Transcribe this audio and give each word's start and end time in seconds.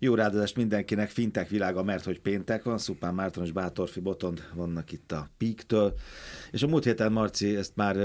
Jó 0.00 0.14
ráadást 0.14 0.56
mindenkinek, 0.56 1.08
fintek 1.08 1.48
világa, 1.48 1.82
mert 1.82 2.04
hogy 2.04 2.20
péntek 2.20 2.62
van, 2.62 2.78
Szupán 2.78 3.14
Márton 3.14 3.44
és 3.44 3.52
Bátorfi 3.52 4.00
Botond 4.00 4.48
vannak 4.54 4.92
itt 4.92 5.12
a 5.12 5.30
Píktől. 5.36 5.94
És 6.50 6.62
a 6.62 6.66
múlt 6.66 6.84
héten, 6.84 7.12
Marci, 7.12 7.56
ezt 7.56 7.76
már 7.76 7.96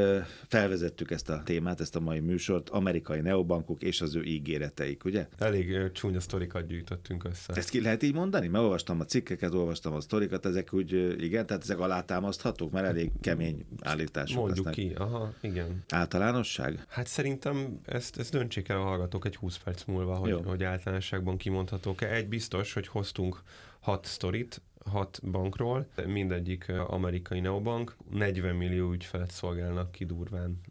felvezettük 0.47 1.11
ezt 1.11 1.29
a 1.29 1.41
témát, 1.45 1.81
ezt 1.81 1.95
a 1.95 1.99
mai 1.99 2.19
műsort, 2.19 2.69
amerikai 2.69 3.21
neobankok 3.21 3.81
és 3.81 4.01
az 4.01 4.15
ő 4.15 4.23
ígéreteik, 4.23 5.05
ugye? 5.05 5.27
Elég 5.37 5.91
csúnya 5.91 6.19
sztorikat 6.19 6.67
gyűjtöttünk 6.67 7.23
össze. 7.23 7.53
Ezt 7.53 7.69
ki 7.69 7.81
lehet 7.81 8.03
így 8.03 8.13
mondani? 8.13 8.47
Mert 8.47 8.63
olvastam 8.63 8.99
a 8.99 9.05
cikkeket, 9.05 9.53
olvastam 9.53 9.93
a 9.93 10.01
sztorikat, 10.01 10.45
ezek 10.45 10.73
úgy, 10.73 11.15
igen, 11.23 11.45
tehát 11.45 11.63
ezek 11.63 11.79
alátámaszthatók, 11.79 12.71
mert 12.71 12.85
elég 12.85 13.11
kemény 13.21 13.65
állítások. 13.81 14.37
Mondjuk 14.37 14.65
lesznek. 14.65 14.87
ki, 14.87 14.93
aha, 14.97 15.33
igen. 15.41 15.83
Általánosság? 15.89 16.85
Hát 16.87 17.07
szerintem 17.07 17.79
ezt, 17.85 18.19
ezt 18.19 18.31
döntsék 18.31 18.69
el 18.69 18.77
a 18.77 18.83
hallgatók 18.83 19.25
egy 19.25 19.35
20 19.35 19.57
perc 19.57 19.83
múlva, 19.85 20.15
hogy, 20.15 20.39
hogy 20.45 20.63
általánosságban 20.63 21.37
kimondhatók. 21.83 22.01
Egy 22.01 22.27
biztos, 22.27 22.73
hogy 22.73 22.87
hoztunk 22.87 23.41
hat 23.79 24.05
sztorit, 24.05 24.61
hat 24.85 25.19
bankról, 25.31 25.87
mindegyik 26.05 26.69
amerikai 26.87 27.39
neobank, 27.39 27.95
40 28.11 28.55
millió 28.55 28.91
ügyfelet 28.91 29.31
szolgálnak 29.31 29.91
ki 29.91 30.05
durván, 30.05 30.61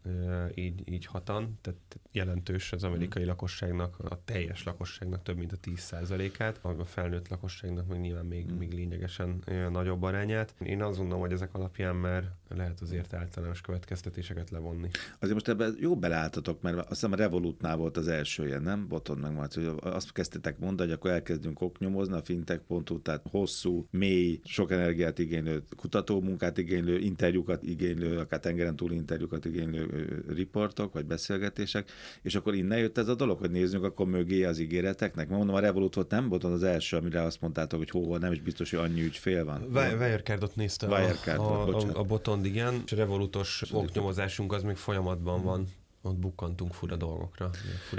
így, 0.53 0.91
így 0.91 1.05
hatan, 1.05 1.59
tehát 1.61 1.79
jelentős 2.11 2.71
az 2.71 2.83
amerikai 2.83 3.23
lakosságnak, 3.23 3.99
a 3.99 4.23
teljes 4.25 4.63
lakosságnak 4.63 5.23
több 5.23 5.37
mint 5.37 5.51
a 5.51 5.57
10%-át, 5.57 6.59
a 6.61 6.85
felnőtt 6.85 7.27
lakosságnak 7.27 7.87
meg 7.87 7.99
nyilván 7.99 8.25
még, 8.25 8.51
mm. 8.51 8.57
még 8.57 8.71
lényegesen 8.71 9.43
nagyobb 9.71 10.03
arányát. 10.03 10.53
Én 10.63 10.81
azt 10.81 10.97
gondolom, 10.97 11.21
hogy 11.21 11.31
ezek 11.31 11.53
alapján 11.53 11.95
már 11.95 12.31
lehet 12.55 12.81
azért 12.81 13.13
általános 13.13 13.61
következtetéseket 13.61 14.49
levonni. 14.49 14.89
Azért 15.19 15.33
most 15.33 15.47
ebben 15.47 15.75
jó 15.79 15.95
beleálltatok, 15.95 16.61
mert 16.61 16.77
azt 16.77 16.87
hiszem 16.87 17.11
a 17.11 17.15
Revolutnál 17.15 17.75
volt 17.75 17.97
az 17.97 18.07
első 18.07 18.47
ilyen, 18.47 18.61
nem? 18.61 18.87
Boton 18.87 19.17
meg 19.17 19.33
Marci, 19.33 19.63
hogy 19.63 19.77
azt 19.79 20.11
kezdtétek 20.11 20.59
mondani, 20.59 20.89
hogy 20.89 20.97
akkor 20.97 21.11
elkezdünk 21.11 21.61
oknyomozni 21.61 22.13
a 22.13 22.21
fintech.hu, 22.21 23.01
tehát 23.01 23.21
hosszú, 23.29 23.85
mély, 23.91 24.39
sok 24.43 24.71
energiát 24.71 25.19
igénylő, 25.19 25.63
kutatómunkát 25.77 26.57
igénylő, 26.57 26.99
interjúkat 26.99 27.63
igénylő, 27.63 28.19
akár 28.19 28.39
tengeren 28.39 28.75
túl 28.75 28.91
interjúkat 28.91 29.45
igénylő 29.45 30.23
riportok, 30.27 30.93
vagy 30.93 31.05
beszélgetések, 31.05 31.91
és 32.21 32.35
akkor 32.35 32.53
innen 32.53 32.77
jött 32.77 32.97
ez 32.97 33.07
a 33.07 33.15
dolog, 33.15 33.39
hogy 33.39 33.51
nézzünk 33.51 33.83
akkor 33.83 34.07
mögé 34.07 34.43
az 34.43 34.59
ígéreteknek. 34.59 35.29
Mondom, 35.29 35.55
a 35.55 35.59
Revolut 35.59 35.95
volt 35.95 36.09
nem 36.09 36.29
volt 36.29 36.43
az 36.43 36.63
első, 36.63 36.97
amire 36.97 37.21
azt 37.21 37.41
mondtátok, 37.41 37.79
hogy 37.79 37.89
hova 37.89 38.17
nem 38.17 38.31
is 38.31 38.41
biztos, 38.41 38.69
hogy 38.69 38.79
annyi 38.79 39.01
ügyfél 39.01 39.45
van. 39.45 39.61
Wirecardot 39.73 40.55
nézte 40.55 40.87
Wirecard, 40.87 41.39
a, 41.39 41.67
a, 41.67 41.75
a, 41.75 41.99
a 41.99 42.03
Botond, 42.03 42.42
igen, 42.45 42.81
és 42.85 42.91
a 42.91 42.95
Revolutos 42.95 43.63
oknyomozásunk 43.71 44.53
az 44.53 44.63
még 44.63 44.75
folyamatban 44.75 45.43
van 45.43 45.67
ott 46.01 46.15
bukkantunk 46.15 46.73
fura 46.73 46.95
dolgokra, 46.95 47.49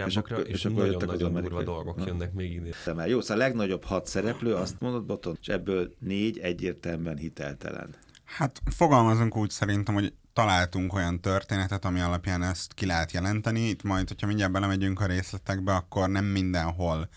és, 0.06 0.16
akkor, 0.16 0.44
és, 0.46 0.54
és 0.54 0.64
akkor 0.64 0.78
nagyon, 0.78 1.02
nagyon 1.06 1.32
durva 1.32 1.62
dolgok 1.62 1.96
Na. 1.96 2.06
jönnek 2.06 2.32
még 2.32 2.52
idén. 2.52 2.72
De 2.84 3.06
jó, 3.06 3.20
szóval 3.20 3.36
a 3.36 3.46
legnagyobb 3.46 3.84
hat 3.84 4.06
szereplő, 4.06 4.54
azt 4.54 4.80
mondod, 4.80 5.04
Boton, 5.04 5.36
és 5.40 5.48
ebből 5.48 5.94
négy 5.98 6.38
egyértelműen 6.38 7.16
hiteltelen. 7.16 7.94
Hát 8.24 8.62
fogalmazunk 8.64 9.36
úgy 9.36 9.50
szerintem, 9.50 9.94
hogy 9.94 10.12
találtunk 10.32 10.94
olyan 10.94 11.20
történetet, 11.20 11.84
ami 11.84 12.00
alapján 12.00 12.42
ezt 12.42 12.74
ki 12.74 12.86
lehet 12.86 13.12
jelenteni. 13.12 13.60
Itt 13.68 13.82
majd, 13.82 14.08
hogyha 14.08 14.26
mindjárt 14.26 14.52
belemegyünk 14.52 15.00
a 15.00 15.06
részletekbe, 15.06 15.74
akkor 15.74 16.08
nem 16.08 16.24
mindenhol 16.24 17.08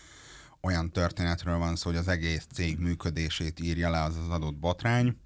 olyan 0.62 0.92
történetről 0.92 1.58
van 1.58 1.76
szó, 1.76 1.90
hogy 1.90 2.00
az 2.00 2.08
egész 2.08 2.48
cég 2.54 2.80
működését 2.80 3.60
írja 3.60 3.90
le 3.90 4.04
az 4.04 4.18
az 4.18 4.30
adott 4.30 4.56
botrány, 4.56 5.18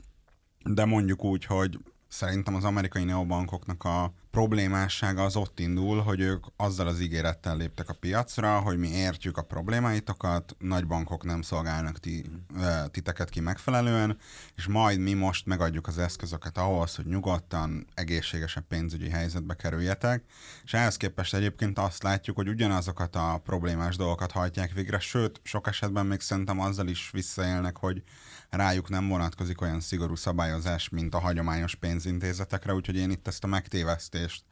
de 0.63 0.85
mondjuk 0.85 1.23
úgy, 1.23 1.45
hogy 1.45 1.79
szerintem 2.11 2.55
az 2.55 2.63
amerikai 2.63 3.03
neobankoknak 3.03 3.83
a 3.83 4.13
problémássága 4.31 5.23
az 5.23 5.35
ott 5.35 5.59
indul, 5.59 6.01
hogy 6.01 6.19
ők 6.19 6.45
azzal 6.55 6.87
az 6.87 6.99
ígérettel 6.99 7.57
léptek 7.57 7.89
a 7.89 7.93
piacra, 7.93 8.59
hogy 8.59 8.77
mi 8.77 8.87
értjük 8.87 9.37
a 9.37 9.41
problémáitokat, 9.41 10.55
nagy 10.59 10.87
bankok 10.87 11.23
nem 11.23 11.41
szolgálnak 11.41 11.99
ti, 11.99 12.25
titeket 12.91 13.29
ki 13.29 13.39
megfelelően, 13.39 14.17
és 14.55 14.67
majd 14.67 14.99
mi 14.99 15.13
most 15.13 15.45
megadjuk 15.45 15.87
az 15.87 15.97
eszközöket 15.97 16.57
ahhoz, 16.57 16.95
hogy 16.95 17.05
nyugodtan, 17.05 17.87
egészségesebb 17.93 18.67
pénzügyi 18.67 19.09
helyzetbe 19.09 19.53
kerüljetek, 19.53 20.23
és 20.63 20.73
ehhez 20.73 20.97
képest 20.97 21.33
egyébként 21.33 21.79
azt 21.79 22.03
látjuk, 22.03 22.35
hogy 22.35 22.47
ugyanazokat 22.47 23.15
a 23.15 23.41
problémás 23.43 23.95
dolgokat 23.95 24.31
hajtják 24.31 24.73
végre, 24.73 24.99
sőt, 24.99 25.39
sok 25.43 25.67
esetben 25.67 26.05
még 26.05 26.19
szerintem 26.19 26.59
azzal 26.59 26.87
is 26.87 27.09
visszaélnek, 27.11 27.77
hogy 27.77 28.03
rájuk 28.57 28.89
nem 28.89 29.07
vonatkozik 29.07 29.61
olyan 29.61 29.79
szigorú 29.79 30.15
szabályozás, 30.15 30.89
mint 30.89 31.13
a 31.13 31.19
hagyományos 31.19 31.75
pénzintézetekre, 31.75 32.73
úgyhogy 32.73 32.95
én 32.95 33.11
itt 33.11 33.27
ezt 33.27 33.43
a 33.43 33.47
megtévesztést 33.47 34.43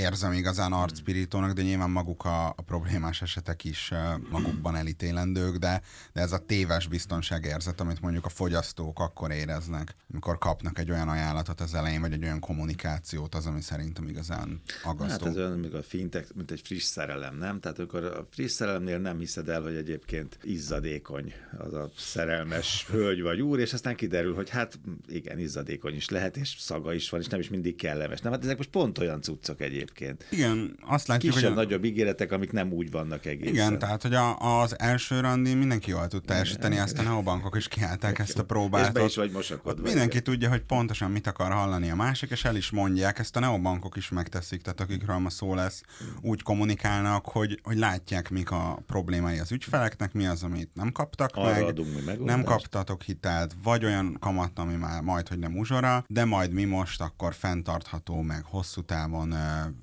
érzem 0.00 0.32
igazán 0.32 0.72
arcpirítónak, 0.72 1.52
de 1.52 1.62
nyilván 1.62 1.90
maguk 1.90 2.24
a, 2.24 2.48
a 2.48 2.62
problémás 2.66 3.22
esetek 3.22 3.64
is 3.64 3.92
magukban 4.30 4.76
elítélendők, 4.76 5.56
de, 5.56 5.82
de 6.12 6.20
ez 6.20 6.32
a 6.32 6.38
téves 6.38 6.86
biztonságérzet, 6.86 7.80
amit 7.80 8.00
mondjuk 8.00 8.24
a 8.24 8.28
fogyasztók 8.28 8.98
akkor 8.98 9.30
éreznek, 9.30 9.94
amikor 10.12 10.38
kapnak 10.38 10.78
egy 10.78 10.90
olyan 10.90 11.08
ajánlatot 11.08 11.60
az 11.60 11.74
elején, 11.74 12.00
vagy 12.00 12.12
egy 12.12 12.24
olyan 12.24 12.40
kommunikációt, 12.40 13.34
az, 13.34 13.46
ami 13.46 13.60
szerintem 13.60 14.08
igazán 14.08 14.60
aggasztó. 14.84 15.24
Hát 15.24 15.36
ez 15.36 15.40
olyan, 15.40 15.64
a 15.64 15.82
fintek, 15.82 16.34
mint 16.34 16.50
egy 16.50 16.60
friss 16.64 16.84
szerelem, 16.84 17.36
nem? 17.36 17.60
Tehát 17.60 17.78
akkor 17.78 18.04
a 18.04 18.26
friss 18.30 18.52
szerelemnél 18.52 18.98
nem 18.98 19.18
hiszed 19.18 19.48
el, 19.48 19.62
hogy 19.62 19.74
egyébként 19.74 20.38
izzadékony 20.42 21.32
az 21.58 21.74
a 21.74 21.90
szerelmes 21.96 22.86
hölgy 22.90 23.20
vagy 23.22 23.40
úr, 23.40 23.58
és 23.58 23.72
aztán 23.72 23.96
kiderül, 23.96 24.34
hogy 24.34 24.50
hát 24.50 24.78
igen, 25.08 25.38
izzadékony 25.38 25.94
is 25.94 26.08
lehet, 26.08 26.36
és 26.36 26.56
szaga 26.58 26.92
is 26.92 27.10
van, 27.10 27.20
és 27.20 27.26
nem 27.26 27.40
is 27.40 27.48
mindig 27.48 27.76
kellemes. 27.76 28.20
Nem, 28.20 28.32
hát 28.32 28.44
ezek 28.44 28.56
most 28.56 28.70
pont 28.70 28.98
olyan 28.98 29.22
cuccok 29.22 29.60
egyébként 29.60 29.89
egyébként. 29.90 30.26
Igen, 30.30 30.76
azt 30.86 31.06
látjuk, 31.06 31.34
Kisebb, 31.34 31.54
hogy... 31.54 31.64
nagyobb 31.64 31.84
ígéretek, 31.84 32.32
amik 32.32 32.52
nem 32.52 32.72
úgy 32.72 32.90
vannak 32.90 33.26
egészen. 33.26 33.52
Igen, 33.52 33.78
tehát, 33.78 34.02
hogy 34.02 34.14
a, 34.14 34.60
az 34.60 34.78
első 34.78 35.20
randi 35.20 35.54
mindenki 35.54 35.90
jól 35.90 36.06
tud 36.08 36.24
teljesíteni, 36.24 36.76
ezt 36.76 36.98
a 36.98 37.02
neobankok 37.02 37.56
is 37.56 37.68
kiállták 37.68 38.18
ezt 38.18 38.38
a 38.38 38.44
próbát. 38.44 38.86
És 38.86 38.92
be 38.92 39.04
is 39.04 39.16
vagy 39.16 39.30
mosakodva. 39.30 39.82
Mindenki 39.82 40.10
igen. 40.10 40.22
tudja, 40.22 40.48
hogy 40.48 40.60
pontosan 40.60 41.10
mit 41.10 41.26
akar 41.26 41.52
hallani 41.52 41.90
a 41.90 41.94
másik, 41.94 42.30
és 42.30 42.44
el 42.44 42.56
is 42.56 42.70
mondják, 42.70 43.18
ezt 43.18 43.36
a 43.36 43.40
neobankok 43.40 43.96
is 43.96 44.08
megteszik, 44.08 44.62
tehát 44.62 44.80
akikről 44.80 45.18
ma 45.18 45.30
szó 45.30 45.54
lesz, 45.54 45.82
úgy 46.20 46.42
kommunikálnak, 46.42 47.26
hogy, 47.26 47.60
hogy 47.62 47.78
látják, 47.78 48.30
mik 48.30 48.50
a 48.50 48.82
problémái 48.86 49.38
az 49.38 49.52
ügyfeleknek, 49.52 50.12
mi 50.12 50.26
az, 50.26 50.42
amit 50.42 50.70
nem 50.74 50.92
kaptak 50.92 51.30
Arra 51.34 51.72
meg, 52.04 52.18
mi 52.18 52.24
nem 52.24 52.44
kaptatok 52.44 53.02
hitelt, 53.02 53.54
vagy 53.62 53.84
olyan 53.84 54.16
kamat, 54.20 54.58
ami 54.58 54.74
már 54.74 55.02
majd, 55.02 55.28
hogy 55.28 55.38
nem 55.38 55.58
uzsora, 55.58 56.04
de 56.08 56.24
majd 56.24 56.52
mi 56.52 56.64
most 56.64 57.00
akkor 57.00 57.34
fenntartható, 57.34 58.20
meg 58.20 58.44
hosszú 58.44 58.82
távon 58.82 59.34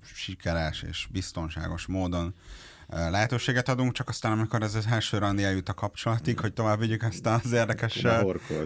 sikeres 0.01 0.81
és 0.81 1.07
biztonságos 1.11 1.85
módon 1.85 2.33
lehetőséget 2.89 3.69
adunk, 3.69 3.91
csak 3.91 4.09
aztán 4.09 4.31
amikor 4.31 4.61
ez 4.61 4.75
az 4.75 4.85
első 4.89 5.17
randi 5.17 5.43
eljut 5.43 5.69
a 5.69 5.73
kapcsolatig, 5.73 6.39
hogy 6.39 6.53
tovább 6.53 6.79
vigyük 6.79 7.03
ezt 7.03 7.25
az 7.25 7.51
érdekes 7.51 8.03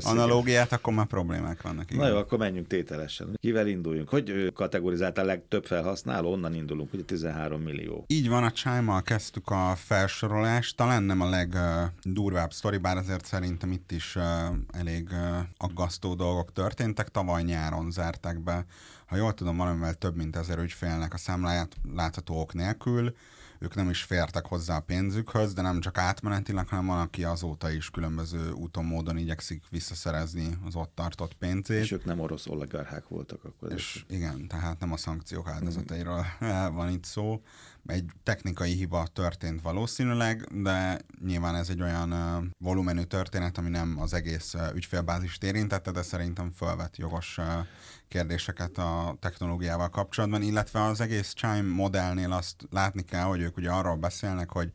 analógiát, 0.01 0.71
akkor 0.71 0.93
már 0.93 1.05
problémák 1.05 1.61
vannak. 1.61 1.91
Igen. 1.91 2.03
Na 2.03 2.09
jó, 2.09 2.17
akkor 2.17 2.37
menjünk 2.37 2.67
tételesen. 2.67 3.37
Kivel 3.39 3.67
induljunk? 3.67 4.09
Hogy 4.09 4.51
kategorizált 4.53 5.17
a 5.17 5.23
legtöbb 5.23 5.65
felhasználó? 5.65 6.31
Onnan 6.31 6.55
indulunk, 6.55 6.93
ugye 6.93 7.03
13 7.03 7.61
millió. 7.61 8.05
Így 8.07 8.29
van, 8.29 8.43
a 8.43 8.51
chime 8.51 9.01
kezdtük 9.01 9.49
a 9.49 9.73
felsorolást. 9.75 10.75
Talán 10.75 11.03
nem 11.03 11.21
a 11.21 11.29
legdurvább 11.29 12.53
sztori, 12.53 12.77
bár 12.77 12.97
azért 12.97 13.25
szerintem 13.25 13.71
itt 13.71 13.91
is 13.91 14.17
elég 14.71 15.09
aggasztó 15.57 16.15
dolgok 16.15 16.51
történtek. 16.51 17.09
Tavaly 17.09 17.43
nyáron 17.43 17.91
zárták 17.91 18.43
be 18.43 18.65
ha 19.11 19.17
jól 19.17 19.33
tudom, 19.33 19.57
valamivel 19.57 19.93
több 19.93 20.15
mint 20.15 20.35
ezer 20.35 20.57
ügyfélnek 20.57 21.13
a 21.13 21.17
számláját 21.17 21.75
látható 21.95 22.39
ok 22.39 22.53
nélkül, 22.53 23.15
ők 23.61 23.75
nem 23.75 23.89
is 23.89 24.01
fértek 24.01 24.45
hozzá 24.45 24.75
a 24.75 24.79
pénzükhöz, 24.79 25.53
de 25.53 25.61
nem 25.61 25.79
csak 25.79 25.97
átmenetileg, 25.97 26.67
hanem 26.67 26.85
van, 26.85 26.99
aki 26.99 27.23
azóta 27.23 27.71
is 27.71 27.89
különböző 27.89 28.51
úton, 28.51 28.85
módon 28.85 29.17
igyekszik 29.17 29.63
visszaszerezni 29.69 30.57
az 30.65 30.75
ott 30.75 30.91
tartott 30.95 31.33
pénzét. 31.33 31.81
És 31.81 31.91
ők 31.91 32.05
nem 32.05 32.19
orosz 32.19 32.47
oligarchák 32.47 33.07
voltak 33.07 33.43
akkor. 33.43 33.71
És 33.71 34.05
ez 34.09 34.15
igen, 34.15 34.47
tehát 34.47 34.79
nem 34.79 34.91
a 34.91 34.97
szankciók 34.97 35.47
áldozatairól 35.47 36.25
mm. 36.45 36.73
van 36.75 36.89
itt 36.89 37.03
szó. 37.03 37.41
Egy 37.85 38.05
technikai 38.23 38.73
hiba 38.73 39.07
történt 39.13 39.61
valószínűleg, 39.61 40.61
de 40.61 40.99
nyilván 41.25 41.55
ez 41.55 41.69
egy 41.69 41.81
olyan 41.81 42.13
volumenű 42.57 43.03
történet, 43.03 43.57
ami 43.57 43.69
nem 43.69 43.99
az 43.99 44.13
egész 44.13 44.55
ügyfélbázist 44.73 45.43
érintette, 45.43 45.91
de 45.91 46.01
szerintem 46.01 46.51
fölvet 46.51 46.97
jogos 46.97 47.39
kérdéseket 48.11 48.77
a 48.77 49.17
technológiával 49.19 49.89
kapcsolatban, 49.89 50.41
illetve 50.41 50.83
az 50.83 51.01
egész 51.01 51.33
Chime 51.33 51.61
modellnél 51.61 52.31
azt 52.31 52.55
látni 52.69 53.01
kell, 53.01 53.23
hogy 53.23 53.41
ők 53.41 53.50
ugye 53.57 53.69
arról 53.69 53.95
beszélnek, 53.95 54.51
hogy 54.51 54.71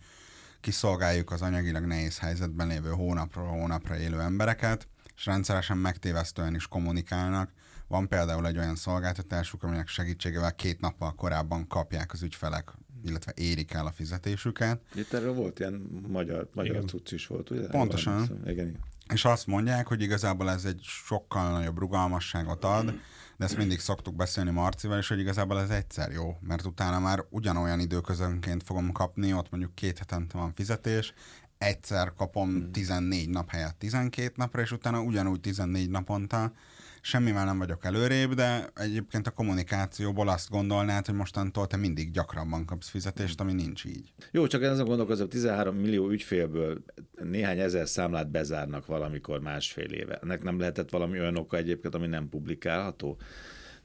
kiszolgáljuk 0.61 1.31
az 1.31 1.43
anyagilag 1.43 1.85
nehéz 1.85 2.19
helyzetben 2.19 2.67
lévő 2.67 2.91
hónapról 2.91 3.47
hónapra 3.47 3.99
élő 3.99 4.21
embereket, 4.21 4.89
és 5.17 5.27
rendszeresen 5.27 5.77
megtévesztően 5.77 6.55
is 6.55 6.67
kommunikálnak. 6.67 7.51
Van 7.89 8.09
például 8.09 8.47
egy 8.47 8.59
olyan 8.59 8.77
szolgáltatásuk, 8.77 9.63
aminek 9.63 9.89
segítségével 9.89 10.55
két 10.55 10.81
nappal 10.81 11.15
korábban 11.15 11.67
kapják 11.67 12.13
az 12.13 12.23
ügyfelek 12.23 12.73
illetve 13.05 13.33
érik 13.35 13.73
el 13.73 13.87
a 13.87 13.91
fizetésüket. 13.91 14.81
Itt 14.95 15.13
erről 15.13 15.33
volt 15.33 15.59
ilyen 15.59 16.03
magyar, 16.09 16.49
magyar 16.53 16.85
cucc 16.85 17.13
is 17.13 17.27
volt, 17.27 17.51
ugye? 17.51 17.67
Pontosan. 17.67 18.23
Igen, 18.23 18.49
igen. 18.49 18.77
És 19.13 19.25
azt 19.25 19.47
mondják, 19.47 19.87
hogy 19.87 20.03
igazából 20.03 20.51
ez 20.51 20.65
egy 20.65 20.81
sokkal 20.83 21.51
nagyobb 21.51 21.79
rugalmasságot 21.79 22.65
ad, 22.65 22.95
de 23.37 23.45
ezt 23.45 23.57
mindig 23.57 23.81
szoktuk 23.81 24.15
beszélni 24.15 24.51
Marcival, 24.51 24.99
és 24.99 25.09
hogy 25.09 25.19
igazából 25.19 25.61
ez 25.61 25.71
egyszer 25.71 26.11
jó, 26.13 26.37
mert 26.41 26.67
utána 26.67 26.99
már 26.99 27.25
ugyanolyan 27.31 27.81
időközönként 27.81 28.63
fogom 28.63 28.93
kapni, 28.93 29.33
ott 29.33 29.51
mondjuk 29.51 29.75
két 29.75 29.99
hetente 29.99 30.39
van 30.39 30.55
fizetés, 30.55 31.15
egyszer 31.59 32.13
kapom 32.15 32.73
14 32.73 33.29
nap 33.29 33.51
helyett 33.51 33.79
12 33.79 34.33
napra, 34.37 34.61
és 34.61 34.73
utána 34.73 35.01
ugyanúgy 35.01 35.41
14 35.41 35.91
naponta 35.91 36.53
semmivel 37.07 37.45
nem 37.45 37.59
vagyok 37.59 37.85
előrébb, 37.85 38.35
de 38.35 38.71
egyébként 38.75 39.27
a 39.27 39.31
kommunikációból 39.31 40.29
azt 40.29 40.51
gondolnád, 40.51 41.07
hogy 41.07 41.15
mostantól 41.15 41.67
te 41.67 41.77
mindig 41.77 42.11
gyakrabban 42.11 42.65
kapsz 42.65 42.89
fizetést, 42.89 43.41
ami 43.41 43.53
nincs 43.53 43.85
így. 43.85 44.13
Jó, 44.31 44.47
csak 44.47 44.63
azon 44.63 44.87
gondolkozom, 44.87 45.29
13 45.29 45.77
millió 45.77 46.09
ügyfélből 46.09 46.83
néhány 47.23 47.59
ezer 47.59 47.89
számlát 47.89 48.31
bezárnak 48.31 48.87
valamikor 48.87 49.41
másfél 49.41 49.91
éve. 49.93 50.19
Ennek 50.23 50.43
nem 50.43 50.59
lehetett 50.59 50.91
valami 50.91 51.21
olyan 51.21 51.37
oka 51.37 51.57
egyébként, 51.57 51.95
ami 51.95 52.07
nem 52.07 52.29
publikálható? 52.29 53.17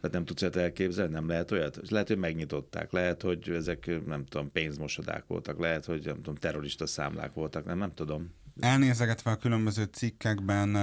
Tehát 0.01 0.15
nem 0.15 0.25
tudsz 0.25 0.57
elképzelni, 0.57 1.13
nem 1.13 1.27
lehet 1.27 1.51
olyat? 1.51 1.89
Lehet, 1.89 2.07
hogy 2.07 2.17
megnyitották, 2.17 2.91
lehet, 2.91 3.21
hogy 3.21 3.49
ezek, 3.49 4.05
nem 4.05 4.25
tudom, 4.25 4.51
pénzmosodák 4.51 5.23
voltak, 5.27 5.59
lehet, 5.59 5.85
hogy 5.85 6.05
nem 6.05 6.15
tudom, 6.15 6.35
terrorista 6.35 6.85
számlák 6.85 7.33
voltak, 7.33 7.65
nem, 7.65 7.77
nem 7.77 7.91
tudom. 7.91 8.33
Elnézegetve 8.61 9.31
a 9.31 9.35
különböző 9.35 9.83
cikkekben, 9.83 10.77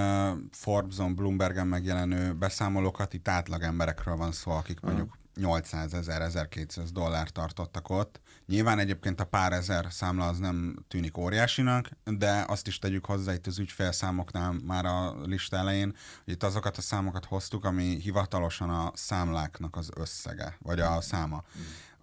Forbes-on, 0.52 1.14
Bloombergen 1.14 1.66
megjelenő 1.66 2.32
beszámolókat, 2.32 3.14
itt 3.14 3.28
átlag 3.28 3.62
emberekről 3.62 4.16
van 4.16 4.32
szó, 4.32 4.50
akik 4.50 4.80
mondjuk 4.80 5.18
800 5.34 5.94
ezer, 5.94 6.22
1200 6.22 6.92
dollár 6.92 7.30
tartottak 7.30 7.90
ott. 7.90 8.20
Nyilván 8.46 8.78
egyébként 8.78 9.20
a 9.20 9.24
pár 9.24 9.52
ezer 9.52 9.86
számla 9.90 10.26
az 10.26 10.38
nem 10.38 10.84
tűnik 10.88 11.18
óriásinak, 11.18 11.88
de 12.04 12.44
azt 12.48 12.66
is 12.66 12.78
tegyük 12.78 13.04
hozzá 13.04 13.32
itt 13.32 13.46
az 13.46 13.58
ügyfélszámoknál 13.58 14.54
már 14.64 14.84
a 14.84 15.14
lista 15.24 15.56
elején, 15.56 15.94
hogy 16.24 16.32
itt 16.32 16.42
azokat 16.42 16.76
a 16.76 16.80
számokat 16.80 17.24
hoztuk, 17.24 17.64
ami 17.64 17.98
hivatalosan 18.00 18.70
a 18.70 18.92
számláknak 18.94 19.76
az 19.76 19.90
összege, 19.96 20.56
vagy 20.58 20.80
a 20.80 21.00
száma. 21.00 21.44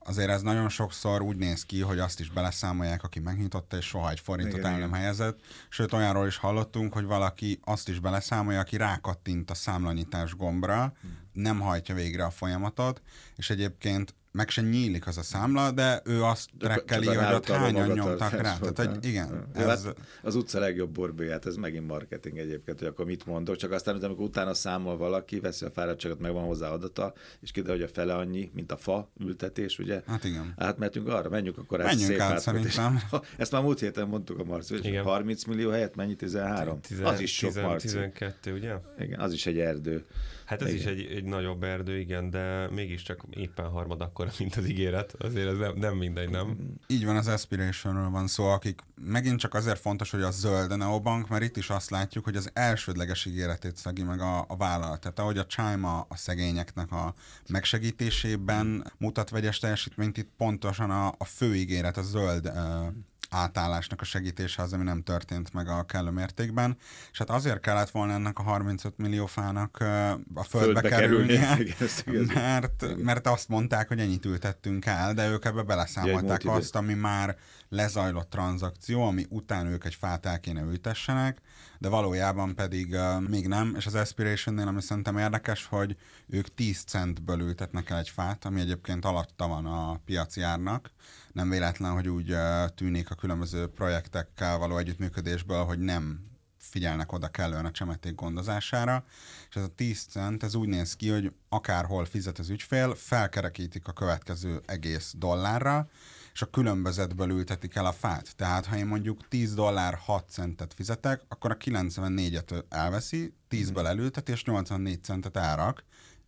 Azért 0.08 0.30
ez 0.30 0.42
nagyon 0.42 0.70
sokszor 0.70 1.22
úgy 1.22 1.36
néz 1.36 1.66
ki, 1.66 1.82
hogy 1.82 2.00
azt 2.00 2.20
is 2.20 2.30
beleszámolják, 2.30 3.04
aki 3.04 3.20
megnyitotta, 3.20 3.78
és 3.78 3.86
soha 3.86 4.10
egy 4.10 4.20
forintot 4.20 4.60
igen, 4.60 4.72
el 4.72 4.80
nem 4.80 4.94
helyezett. 4.94 5.40
Sőt, 5.70 5.94
olyanról 5.94 6.28
is 6.28 6.38
hallottunk, 6.38 6.94
hogy 6.94 7.06
valaki 7.06 7.60
azt 7.64 7.90
is 7.90 8.00
beleszámolja, 8.00 8.60
aki 8.60 8.78
rákattint 8.78 9.50
a 9.50 9.54
számlanyítás 9.54 10.36
gombra, 10.36 10.94
hmm. 11.02 11.18
nem 11.34 11.60
hajtja 11.60 11.96
végre 11.96 12.26
a 12.26 12.30
folyamatot, 12.30 13.02
és 13.36 13.50
egyébként 13.50 14.16
meg 14.36 14.50
se 14.50 14.62
nyílik 14.62 15.08
az 15.08 15.18
a 15.18 15.22
számla, 15.22 15.72
de 15.72 16.02
ő 16.06 16.24
azt 16.24 16.50
rekkeli, 16.60 17.06
hogy 17.06 17.34
ott 17.34 17.48
hányan 17.48 17.92
nyomtak 17.92 18.32
rá. 18.32 18.58
Tehát, 18.58 18.78
hogy 18.78 19.06
igen. 19.06 19.48
Ez... 19.54 19.66
Hát 19.66 19.96
az 20.22 20.36
utca 20.36 20.60
legjobb 20.60 20.90
borbéját, 20.90 21.46
ez 21.46 21.56
megint 21.56 21.88
marketing 21.88 22.38
egyébként, 22.38 22.80
hogy 22.80 22.88
akkor 22.88 23.06
mit 23.06 23.26
mondok, 23.26 23.56
csak 23.56 23.72
aztán, 23.72 23.96
amikor 23.96 24.26
utána 24.26 24.54
számol 24.54 24.98
valaki, 24.98 25.40
veszi 25.40 25.66
a 25.66 25.70
fáradtságot, 25.70 26.20
meg 26.20 26.34
van 26.34 26.44
hozzá 26.44 26.70
adata, 26.70 27.14
és 27.40 27.52
kiderül, 27.52 27.76
hogy 27.76 27.90
a 27.90 27.94
fele 27.94 28.16
annyi, 28.16 28.52
mint 28.54 28.72
a 28.72 28.78
fa 28.78 29.10
ültetés, 29.20 29.80
ugye? 29.80 30.02
Hát 30.08 30.24
igen. 30.24 30.54
Átmentünk 30.58 31.08
arra, 31.08 31.30
menjünk 31.30 31.58
akkor 31.58 31.82
ezt 31.82 32.00
szép 32.00 32.20
át, 32.20 32.40
szerintem. 32.40 33.02
Ezt 33.38 33.52
már 33.52 33.62
múlt 33.62 33.80
héten 33.80 34.08
mondtuk 34.08 34.40
a 34.40 34.44
Marci, 34.44 34.74
hogy 34.74 34.98
30 35.04 35.44
millió 35.44 35.70
helyett 35.70 35.96
mennyi 35.96 36.16
13? 36.16 36.82
10, 36.82 37.00
az 37.00 37.20
is 37.20 37.36
sok 37.36 37.54
10, 37.54 37.64
Marci. 37.64 37.88
12, 37.88 38.54
ugye? 38.54 38.74
Igen, 39.00 39.20
az 39.20 39.34
is 39.34 39.46
egy 39.46 39.60
erdő. 39.60 40.06
Hát 40.46 40.62
ez 40.62 40.68
igen. 40.68 40.80
is 40.80 40.86
egy, 40.86 41.16
egy 41.16 41.24
nagyobb 41.24 41.64
erdő, 41.64 42.00
igen, 42.00 42.30
de 42.30 42.70
mégiscsak 42.70 43.24
éppen 43.30 43.70
harmad 43.70 44.02
akkor, 44.02 44.32
mint 44.40 44.56
az 44.56 44.70
ígéret. 44.70 45.16
Azért 45.20 45.48
ez 45.48 45.58
nem, 45.58 45.74
nem 45.76 45.96
mindegy, 45.96 46.30
nem? 46.30 46.58
Így 46.88 47.06
van, 47.06 47.16
az 47.16 47.28
Aspirationről 47.28 48.10
van 48.10 48.28
szó, 48.28 48.44
akik 48.46 48.82
megint 48.96 49.40
csak 49.40 49.54
azért 49.54 49.80
fontos, 49.80 50.12
hogy 50.12 50.22
a 50.22 50.32
zöld 50.32 50.72
a 50.72 50.76
Neobank, 50.76 51.28
mert 51.28 51.44
itt 51.44 51.58
is 51.58 51.70
azt 51.70 51.90
látjuk, 51.90 52.24
hogy 52.24 52.36
az 52.36 52.50
elsődleges 52.54 53.26
ígéretét 53.26 53.78
szegi 53.78 54.04
meg 54.04 54.22
a, 54.22 54.46
a 54.48 54.56
vállalat. 54.58 55.00
Tehát 55.00 55.20
ahogy 55.20 55.38
a 55.38 55.46
Chime 55.46 55.88
a 55.88 56.16
szegényeknek 56.16 56.92
a 56.92 57.14
megsegítésében 57.50 58.92
mutat 58.98 59.30
vegyes 59.30 59.60
teljesítményt, 59.60 60.18
itt 60.18 60.30
pontosan 60.38 60.92
a, 60.92 61.08
a 61.18 61.26
fő 61.26 61.56
ígéret, 61.56 61.98
a 61.98 62.02
zöld 62.02 62.46
uh, 62.46 62.88
átállásnak 63.36 64.02
a 64.02 64.06
segítése 64.06 64.62
az, 64.62 64.74
ami 64.74 64.84
nem 64.84 65.04
történt 65.04 65.54
meg 65.54 65.68
a 65.68 65.84
kellő 65.84 66.10
mértékben, 66.10 66.78
és 67.12 67.18
hát 67.18 67.30
azért 67.30 67.60
kellett 67.60 67.90
volna 67.90 68.14
ennek 68.14 68.40
a 68.40 68.44
35 68.44 68.98
millió 68.98 69.26
fának 69.26 69.78
a 69.80 69.84
földbe, 69.84 70.44
földbe 70.44 70.82
kerülnie, 70.82 71.58
kerülnie. 72.04 72.34
Mert, 72.42 72.98
mert 72.98 73.28
azt 73.28 73.50
mondták, 73.50 73.88
hogy 73.88 74.00
ennyit 74.00 74.26
ültettünk 74.26 74.86
el, 74.86 75.14
de 75.14 75.30
ők 75.30 75.46
ebbe 75.46 75.62
beleszámolták 75.62 76.42
azt, 76.46 76.76
ami 76.76 76.94
már 76.94 77.38
lezajlott 77.70 78.30
tranzakció, 78.30 79.08
ami 79.08 79.26
után 79.30 79.68
ők 79.68 79.86
egy 79.86 79.96
fát 79.96 80.26
el 80.26 80.40
kéne 80.40 80.62
ültessenek, 80.62 81.42
de 81.80 81.90
valójában 81.90 82.56
pedig 82.56 82.94
uh, 82.94 83.28
még 83.28 83.48
nem, 83.48 83.74
és 83.78 83.86
az 83.86 83.96
Aspiration-nél, 83.96 84.68
ami 84.68 84.82
szerintem 84.82 85.18
érdekes, 85.18 85.66
hogy 85.66 85.96
ők 86.28 86.54
10 86.54 86.84
centből 86.84 87.40
ültetnek 87.40 87.90
el 87.90 87.98
egy 87.98 88.10
fát, 88.10 88.46
ami 88.46 88.60
egyébként 88.60 89.06
alatta 89.06 89.48
van 89.48 89.66
a 89.66 90.00
piaci 90.06 90.42
árnak, 90.42 90.92
nem 91.36 91.50
véletlen, 91.50 91.92
hogy 91.92 92.10
úgy 92.10 92.32
uh, 92.32 92.68
tűnik 92.76 93.10
a 93.10 93.16
különböző 93.16 93.68
projektekkel 93.68 94.58
való 94.58 94.78
együttműködésből, 94.78 95.64
hogy 95.64 95.80
nem 95.80 96.20
figyelnek 96.58 97.12
oda 97.12 97.28
kellően 97.28 97.66
a 97.66 97.72
csemeték 97.72 98.16
gondozására, 98.16 99.06
és 99.50 99.56
ez 99.56 99.64
a 99.64 99.68
10 99.76 100.04
cent, 100.04 100.44
ez 100.44 100.56
úgy 100.56 100.68
néz 100.68 100.96
ki, 100.96 101.10
hogy 101.10 101.32
akárhol 101.50 102.06
fizet 102.06 102.40
az 102.40 102.50
ügyfél, 102.50 102.96
felkerekítik 102.96 103.88
a 103.88 103.94
következő 103.94 104.62
egész 104.66 105.14
dollárra, 105.18 105.90
és 106.34 106.42
a 106.42 106.50
különbözetből 106.50 107.30
ültetik 107.30 107.76
el 107.76 107.86
a 107.86 107.92
fát. 107.92 108.36
Tehát 108.36 108.66
ha 108.66 108.78
én 108.78 108.86
mondjuk 108.86 109.28
10 109.28 109.54
dollár 109.54 109.94
6 109.94 110.30
centet 110.30 110.74
fizetek, 110.74 111.22
akkor 111.28 111.52
a 111.52 111.58
94-et 111.58 112.64
elveszi, 112.70 113.34
10-ből 113.50 113.86
elülteti, 113.86 114.32
és 114.32 114.44
84 114.44 115.04
centet 115.04 115.38
elrak, 115.38 115.84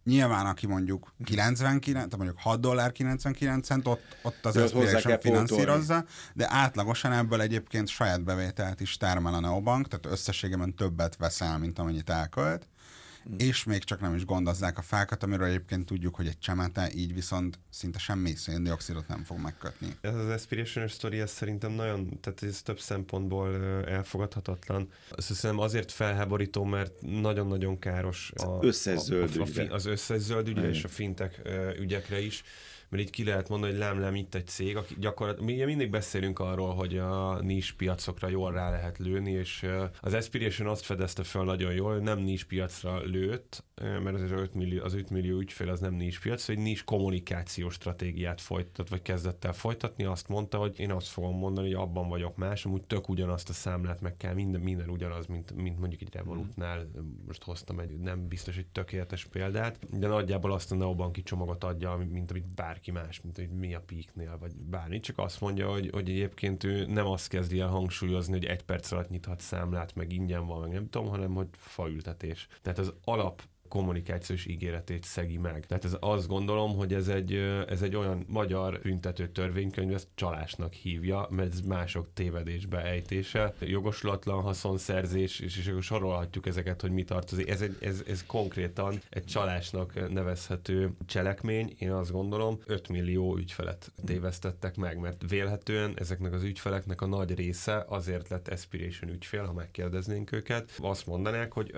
Nyilván, 0.07 0.45
aki 0.45 0.67
mondjuk 0.67 1.13
99, 1.23 1.93
tehát 1.93 2.17
mondjuk 2.17 2.39
6 2.39 2.59
dollár 2.59 2.91
99 2.91 3.65
cent, 3.65 3.87
ott, 3.87 4.17
ott 4.21 4.45
az 4.45 4.57
Aspiration 4.57 5.19
finanszírozza, 5.19 6.05
de 6.33 6.47
átlagosan 6.49 7.11
ebből 7.11 7.41
egyébként 7.41 7.87
saját 7.87 8.23
bevételt 8.23 8.81
is 8.81 8.97
termel 8.97 9.33
a 9.33 9.39
Neobank, 9.39 9.87
tehát 9.87 10.05
összességében 10.05 10.75
többet 10.75 11.15
veszel, 11.15 11.57
mint 11.57 11.79
amennyit 11.79 12.09
elkölt. 12.09 12.67
Mm. 13.31 13.35
és 13.37 13.63
még 13.63 13.83
csak 13.83 13.99
nem 13.99 14.15
is 14.15 14.25
gondozzák 14.25 14.77
a 14.77 14.81
fákat, 14.81 15.23
amiről 15.23 15.47
egyébként 15.47 15.85
tudjuk, 15.85 16.15
hogy 16.15 16.27
egy 16.27 16.39
csemete 16.39 16.91
így 16.95 17.13
viszont 17.13 17.59
szinte 17.69 17.99
semmi 17.99 18.35
széndiokszidot 18.35 19.07
nem 19.07 19.23
fog 19.23 19.37
megkötni. 19.37 19.97
Ez 20.01 20.15
az 20.15 20.29
aspiration 20.29 20.87
story, 20.87 21.19
ez 21.19 21.31
szerintem 21.31 21.71
nagyon, 21.71 22.19
tehát 22.19 22.43
ez 22.43 22.61
több 22.61 22.79
szempontból 22.79 23.55
elfogadhatatlan. 23.85 24.89
Azt 25.09 25.27
hiszem 25.27 25.59
azért 25.59 25.91
felháborító, 25.91 26.63
mert 26.63 27.01
nagyon-nagyon 27.01 27.79
káros 27.79 28.31
a, 28.35 28.65
összes 28.65 28.99
zöld 28.99 29.35
a, 29.37 29.41
a, 29.41 29.61
a, 29.61 29.73
az 29.73 29.85
összes 29.85 30.21
zöld 30.21 30.47
ügyre 30.47 30.69
és 30.69 30.83
a 30.83 30.87
fintek 30.87 31.41
ügyekre 31.79 32.19
is 32.19 32.43
mert 32.89 33.03
így 33.03 33.09
ki 33.09 33.23
lehet 33.23 33.49
mondani, 33.49 33.71
hogy 33.71 33.81
lám, 33.81 33.99
lám 33.99 34.15
itt 34.15 34.35
egy 34.35 34.47
cég, 34.47 34.77
aki 34.77 34.95
gyakorlatilag, 34.99 35.49
mi 35.49 35.63
mindig 35.63 35.89
beszélünk 35.89 36.39
arról, 36.39 36.73
hogy 36.73 36.97
a 36.97 37.41
nis 37.41 37.73
piacokra 37.73 38.27
jól 38.27 38.51
rá 38.51 38.69
lehet 38.69 38.97
lőni, 38.97 39.31
és 39.31 39.67
az 40.01 40.13
Aspiration 40.13 40.67
azt 40.67 40.85
fedezte 40.85 41.23
fel 41.23 41.43
nagyon 41.43 41.73
jól, 41.73 41.93
hogy 41.93 42.01
nem 42.01 42.19
nis 42.19 42.43
piacra 42.43 43.01
lőtt, 43.03 43.63
mert 43.81 44.15
az 44.15 44.31
5 44.31 44.53
millió, 44.53 44.83
az 44.83 44.93
5 44.93 45.09
millió 45.09 45.39
ügyfél 45.39 45.69
az 45.69 45.79
nem 45.79 45.93
nis 45.93 46.19
piac, 46.19 46.45
hogy 46.45 46.57
nis 46.57 46.83
kommunikációs 46.83 47.73
stratégiát 47.73 48.41
folytat, 48.41 48.89
vagy 48.89 49.01
kezdett 49.01 49.45
el 49.45 49.53
folytatni, 49.53 50.03
azt 50.03 50.27
mondta, 50.27 50.57
hogy 50.57 50.79
én 50.79 50.91
azt 50.91 51.07
fogom 51.07 51.37
mondani, 51.37 51.73
hogy 51.73 51.81
abban 51.81 52.09
vagyok 52.09 52.37
más, 52.37 52.65
amúgy 52.65 52.83
tök 52.83 53.09
ugyanazt 53.09 53.49
a 53.49 53.53
számlát 53.53 54.01
meg 54.01 54.17
kell, 54.17 54.33
minden, 54.33 54.61
minden 54.61 54.89
ugyanaz, 54.89 55.25
mint, 55.25 55.55
mint 55.55 55.79
mondjuk 55.79 56.01
egy 56.01 56.13
Revolutnál, 56.13 56.91
most 57.27 57.43
hoztam 57.43 57.79
egy 57.79 57.97
nem 57.99 58.27
biztos 58.27 58.57
egy 58.57 58.67
tökéletes 58.67 59.25
példát, 59.25 59.99
de 59.99 60.07
nagyjából 60.07 60.51
azt 60.51 60.71
a 60.71 60.75
neobanki 60.75 61.23
csomagot 61.23 61.63
adja, 61.63 61.95
mint 61.95 62.31
amit 62.31 62.53
bárki 62.77 62.91
más, 62.91 63.21
mint 63.21 63.37
hogy 63.37 63.49
mi 63.49 63.73
a 63.73 63.81
peaknél, 63.81 64.37
vagy 64.39 64.55
bármi, 64.55 64.99
csak 64.99 65.17
azt 65.17 65.41
mondja, 65.41 65.71
hogy, 65.71 65.89
hogy 65.89 66.09
egyébként 66.09 66.63
ő 66.63 66.85
nem 66.85 67.05
azt 67.05 67.27
kezdi 67.27 67.59
el 67.59 67.67
hangsúlyozni, 67.67 68.33
hogy 68.33 68.45
egy 68.45 68.63
perc 68.63 68.91
alatt 68.91 69.09
nyithat 69.09 69.41
számlát, 69.41 69.95
meg 69.95 70.11
ingyen 70.11 70.45
van, 70.45 70.61
meg 70.61 70.71
nem 70.71 70.89
tudom, 70.89 71.07
hanem 71.07 71.33
hogy 71.33 71.47
faültetés. 71.51 72.47
Tehát 72.61 72.79
az 72.79 72.93
alap 73.03 73.43
kommunikációs 73.67 74.45
ígéretét 74.45 75.03
szegi 75.03 75.37
meg. 75.37 75.65
Tehát 75.65 75.85
ez 75.85 75.97
azt 75.99 76.27
gondolom, 76.27 76.75
hogy 76.75 76.93
ez 76.93 77.07
egy, 77.07 77.33
ez 77.67 77.81
egy 77.81 77.95
olyan 77.95 78.25
magyar 78.27 78.79
büntető 78.81 79.27
törvénykönyv, 79.27 79.93
ezt 79.93 80.07
csalásnak 80.15 80.73
hívja, 80.73 81.27
mert 81.29 81.53
ez 81.53 81.61
mások 81.61 82.07
tévedésbe 82.13 82.83
ejtése, 82.83 83.53
jogoslatlan 83.59 84.41
haszonszerzés, 84.41 85.39
és, 85.39 85.57
és 85.57 85.67
akkor 85.67 85.83
sorolhatjuk 85.83 86.47
ezeket, 86.47 86.81
hogy 86.81 86.91
mi 86.91 87.03
tartozik. 87.03 87.49
Ez, 87.49 87.61
egy, 87.61 87.77
ez, 87.81 88.03
ez 88.07 88.25
konkrétan 88.25 89.01
egy 89.09 89.25
csalásnak 89.25 90.11
nevezhető 90.13 90.91
cselekmény, 91.05 91.75
én 91.79 91.91
azt 91.91 92.11
gondolom, 92.11 92.59
5 92.65 92.89
millió 92.89 93.37
ügyfelet 93.37 93.91
tévesztettek 94.05 94.75
meg, 94.75 94.99
mert 94.99 95.29
vélhetően 95.29 95.93
ezeknek 95.95 96.33
az 96.33 96.43
ügyfeleknek 96.43 97.01
a 97.01 97.05
nagy 97.05 97.35
része 97.35 97.85
azért 97.87 98.29
lett 98.29 98.47
Aspiration 98.47 99.11
ügyfél, 99.11 99.43
ha 99.43 99.53
megkérdeznénk 99.53 100.31
őket, 100.31 100.71
azt 100.77 101.05
mondanák, 101.05 101.53
hogy 101.53 101.71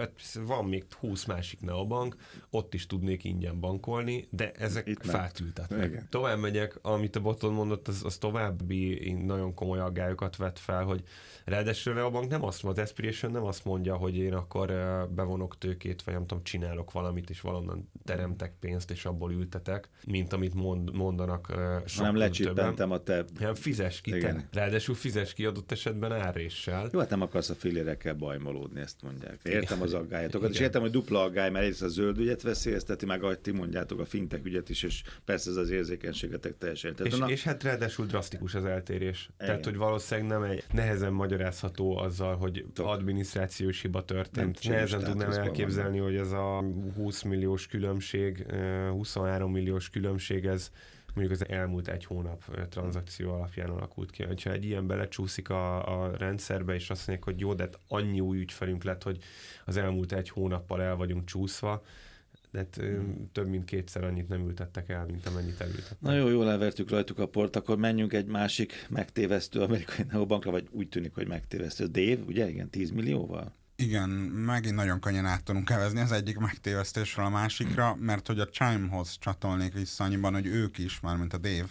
van 0.46 0.66
még 0.66 0.86
20 1.00 1.26
másik 1.26 1.62
neobank, 1.80 2.16
ott 2.50 2.74
is 2.74 2.86
tudnék 2.86 3.24
ingyen 3.24 3.60
bankolni, 3.60 4.28
de 4.32 4.52
ezek 4.52 4.88
Itt 4.88 5.06
fát 5.06 5.40
ültetnek. 5.40 6.10
Tovább 6.10 6.40
megyek, 6.40 6.80
amit 6.82 7.16
a 7.16 7.20
boton 7.20 7.54
mondott, 7.54 7.88
az, 7.88 8.04
az 8.04 8.18
további 8.18 9.12
nagyon 9.26 9.54
komoly 9.54 9.80
aggályokat 9.80 10.36
vet 10.36 10.60
fel, 10.60 10.84
hogy 10.84 11.04
ráadásul 11.46 11.98
a 11.98 12.10
bank 12.10 12.30
nem 12.30 12.44
azt 12.44 12.64
mondja, 12.64 12.84
az 12.84 12.90
Aspiration 12.90 13.32
nem 13.32 13.44
azt 13.44 13.66
mondja, 13.66 13.96
hogy 13.96 14.18
én 14.18 14.34
akkor 14.34 14.68
bevonok 15.16 15.58
tőkét, 15.58 16.02
vagy 16.02 16.14
nem 16.14 16.26
tudom, 16.26 16.44
csinálok 16.44 16.92
valamit, 16.92 17.30
és 17.30 17.42
valonnan 17.42 17.92
teremtek 18.06 18.54
pénzt, 18.60 18.92
és 18.92 19.06
abból 19.06 19.32
ültetek, 19.32 19.90
mint 20.06 20.34
amit 20.34 20.54
mond, 20.54 20.96
mondanak 20.96 21.54
sok 21.86 22.06
Nem 22.06 22.16
lecsippentem 22.16 22.92
a 22.92 23.04
te... 23.04 23.26
Nem, 23.40 23.56
fizes 23.56 24.02
ki 24.02 24.16
Igen. 24.16 24.36
te. 24.36 24.60
Ráadásul 24.60 24.96
fizes 24.96 25.34
ki 25.34 25.46
adott 25.46 25.72
esetben 25.72 26.12
áréssel. 26.12 26.90
Jó, 26.92 27.00
hát 27.00 27.10
nem 27.10 27.22
akarsz 27.22 27.50
a 27.50 27.56
fillérekkel 27.56 28.14
bajmolódni, 28.14 28.80
ezt 28.80 29.02
mondják. 29.02 29.40
Értem 29.44 29.82
az 29.82 29.94
aggályatokat, 29.94 30.50
és 30.50 30.60
értem, 30.60 30.82
hogy 30.82 30.92
dupla 30.92 31.22
aggály, 31.22 31.50
mert 31.50 31.66
egyrészt 31.70 31.98
a 31.98 32.02
zöld 32.02 32.18
ügyet 32.18 32.42
veszélyezteti, 32.42 33.06
meg 33.06 33.24
ahogy 33.24 33.40
ti 33.40 33.52
mondjátok, 33.52 34.00
a 34.00 34.06
fintek 34.06 34.46
ügyet 34.46 34.70
is, 34.70 34.84
és 34.84 35.04
persze 35.26 35.50
ez 35.50 35.56
az 35.56 35.70
érzékenységetek 35.70 36.58
teljesen. 36.58 36.96
Tehát 36.96 37.14
és, 37.14 37.20
na... 37.20 37.30
és 37.30 37.44
hát 37.44 37.64
ráadásul 37.64 38.06
drasztikus 38.06 38.56
az 38.56 38.66
eltérés. 38.66 39.22
Igen. 39.22 39.48
Tehát, 39.48 39.66
hogy 39.66 39.76
valószínűleg 39.76 40.30
nem 40.30 40.44
egy 40.44 40.64
nehezen 40.72 41.14
magyarázható 41.14 41.98
azzal, 41.98 42.36
hogy 42.36 42.66
adminisztrációs 42.76 43.82
hiba 43.82 44.06
történt. 44.06 44.64
Nem 44.64 44.74
nehezen 44.74 45.04
tudnám 45.04 45.32
elképzelni, 45.32 45.98
hogy 45.98 46.16
ez 46.16 46.32
a 46.32 46.64
20 46.96 47.22
milliós 47.22 47.68
különbség, 47.68 48.46
23 48.92 49.52
milliós 49.52 49.90
különbség, 49.90 50.46
ez 50.46 50.72
mondjuk 51.20 51.42
az 51.42 51.50
elmúlt 51.50 51.88
egy 51.88 52.06
hónap 52.06 52.70
tranzakció 52.70 53.32
alapján 53.32 53.70
alakult 53.70 54.12
ki. 54.12 54.24
Ha 54.24 54.52
egy 54.52 54.66
ilyen 54.66 54.88
belecsúszik 54.88 55.50
a, 55.50 56.02
a 56.04 56.18
rendszerbe, 56.18 56.74
és 56.74 56.90
azt 56.90 57.08
mondják, 57.08 57.28
hogy 57.28 57.40
jó, 57.40 57.54
de 57.54 57.64
hát 57.64 57.80
annyi 57.88 58.20
új 58.20 58.40
ügyfelünk 58.40 58.84
lett, 58.84 59.04
hogy 59.04 59.24
az 59.66 59.78
elmúlt 59.78 60.12
egy 60.12 60.30
hónappal 60.30 60.82
el 60.82 60.96
vagyunk 60.96 61.26
csúszva, 61.26 61.84
de 62.52 62.58
hát, 62.58 62.76
hmm. 62.76 63.30
több 63.32 63.48
mint 63.48 63.66
kétszer 63.66 64.04
annyit 64.04 64.28
nem 64.28 64.48
ültettek 64.48 64.90
el, 64.90 65.06
mint 65.06 65.28
amennyit 65.28 65.62
elültettek. 65.62 66.02
Na 66.02 66.14
jó, 66.14 66.28
jól 66.28 66.46
levertük 66.46 66.90
rajtuk 66.90 67.20
a 67.20 67.28
port, 67.28 67.56
akkor 67.56 67.78
menjünk 67.78 68.14
egy 68.14 68.26
másik 68.26 68.86
megtévesztő 68.90 69.62
amerikai 69.62 70.06
neobankra, 70.12 70.52
vagy 70.52 70.68
úgy 70.72 70.90
tűnik, 70.90 71.14
hogy 71.14 71.28
megtévesztő. 71.28 71.86
Dave, 71.86 72.22
ugye? 72.28 72.50
Igen, 72.50 72.70
10 72.70 72.92
millióval? 72.92 73.54
Igen, 73.82 74.10
megint 74.10 74.76
nagyon 74.76 75.00
könnyen 75.00 75.26
át 75.26 75.44
tudunk 75.44 75.66
kevezni 75.66 76.00
az 76.00 76.12
egyik 76.12 76.38
megtévesztésről 76.38 77.26
a 77.26 77.30
másikra, 77.30 77.96
mert 77.96 78.28
hogy 78.28 78.40
a 78.40 78.50
Chime-hoz 78.50 79.18
csatolnék 79.20 79.74
vissza 79.74 80.04
annyiban, 80.04 80.34
hogy 80.34 80.46
ők 80.46 80.78
is, 80.78 81.00
mármint 81.00 81.34
a 81.34 81.38
Dave, 81.38 81.68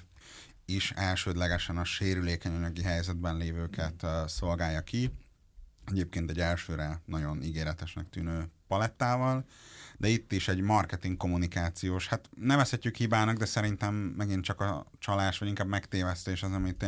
is 0.65 0.93
elsődlegesen 0.97 1.77
a 1.77 1.85
sérülékeny 1.85 2.55
anyagi 2.55 2.83
helyzetben 2.83 3.37
lévőket 3.37 4.07
szolgálja 4.27 4.81
ki. 4.81 5.11
Egyébként 5.87 6.31
egy 6.31 6.41
elsőre 6.41 7.01
nagyon 7.05 7.43
ígéretesnek 7.43 8.09
tűnő 8.11 8.51
palettával, 8.69 9.45
de 9.97 10.09
itt 10.09 10.33
is 10.33 10.49
egy 10.49 10.61
marketing 10.61 11.17
kommunikációs, 11.17 12.07
hát 12.09 12.29
nevezhetjük 12.37 12.97
hibának, 12.97 13.37
de 13.37 13.45
szerintem 13.45 13.95
megint 13.95 14.45
csak 14.45 14.61
a 14.61 14.87
csalás, 14.99 15.39
vagy 15.39 15.49
inkább 15.49 15.69
megtévesztés 15.69 16.43
az, 16.43 16.53
amit 16.53 16.85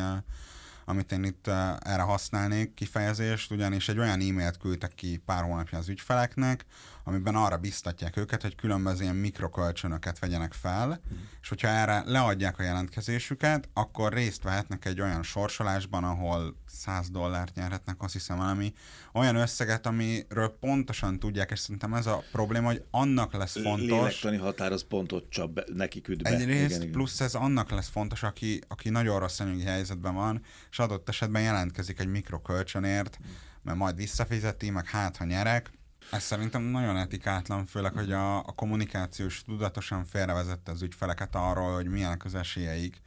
amit 0.85 1.13
én 1.13 1.25
itt 1.25 1.47
erre 1.79 2.03
használnék 2.03 2.75
kifejezést, 2.75 3.51
ugyanis 3.51 3.89
egy 3.89 3.99
olyan 3.99 4.21
e-mailt 4.21 4.57
küldtek 4.57 4.95
ki 4.95 5.17
pár 5.17 5.43
hónapja 5.43 5.79
az 5.79 5.89
ügyfeleknek, 5.89 6.65
amiben 7.05 7.35
arra 7.35 7.57
biztatják 7.57 8.17
őket, 8.17 8.43
hogy 8.43 8.55
különböző 8.55 9.03
ilyen 9.03 9.17
mikrokölcsönöket 9.17 10.19
vegyenek 10.19 10.53
fel, 10.53 10.87
mm. 10.89 11.17
és 11.43 11.49
hogyha 11.49 11.69
erre 11.69 12.03
leadják 12.07 12.59
a 12.59 12.63
jelentkezésüket, 12.63 13.69
akkor 13.73 14.13
részt 14.13 14.43
vehetnek 14.43 14.85
egy 14.85 15.01
olyan 15.01 15.23
sorsolásban, 15.23 16.05
ahol 16.05 16.57
100 16.67 17.11
dollárt 17.11 17.55
nyerhetnek, 17.55 18.03
azt 18.03 18.13
hiszem 18.13 18.37
valami 18.37 18.73
olyan 19.13 19.37
összeget, 19.37 19.87
amiről 19.87 20.57
pontosan 20.61 21.19
tudják, 21.19 21.51
és 21.51 21.59
szerintem 21.59 21.95
ez 21.95 22.07
a 22.07 22.23
probléma, 22.33 22.67
hogy 22.67 22.85
annak 22.91 23.33
lesz 23.33 23.61
fontos... 23.61 23.89
Lélektani 23.89 24.37
határ 24.37 24.73
az 24.73 24.85
pontot 24.89 25.31
csap 25.31 25.51
be, 25.51 25.65
neki 25.75 26.01
küld 26.01 26.23
be. 26.23 26.31
Egyrészt, 26.31 26.77
igen, 26.77 26.91
plusz 26.91 27.21
ez 27.21 27.35
annak 27.35 27.71
lesz 27.71 27.89
fontos, 27.89 28.23
aki, 28.23 28.61
aki 28.69 28.89
nagyon 28.89 29.19
rossz 29.19 29.41
anyagi 29.41 29.63
helyzetben 29.63 30.15
van, 30.15 30.43
és 30.71 30.79
adott 30.79 31.09
esetben 31.09 31.43
jelentkezik 31.43 31.99
egy 31.99 32.09
mikrokölcsönért, 32.09 33.19
mert 33.63 33.79
majd 33.79 33.97
visszafizeti, 33.97 34.71
meg 34.71 34.87
hát, 34.87 35.17
ha 35.17 35.25
nyerek, 35.25 35.71
ez 36.11 36.23
szerintem 36.23 36.63
nagyon 36.63 36.97
etikátlan, 36.97 37.67
főleg, 37.67 37.93
hogy 37.93 38.13
a, 38.13 38.39
a 38.39 38.53
kommunikációs 38.55 39.43
tudatosan 39.45 40.05
félrevezette 40.05 40.71
az 40.71 40.83
ügyfeleket 40.83 41.35
arról, 41.35 41.75
hogy 41.75 41.87
milyenek 41.87 42.25
az 42.25 42.35
esélyeik. 42.35 43.01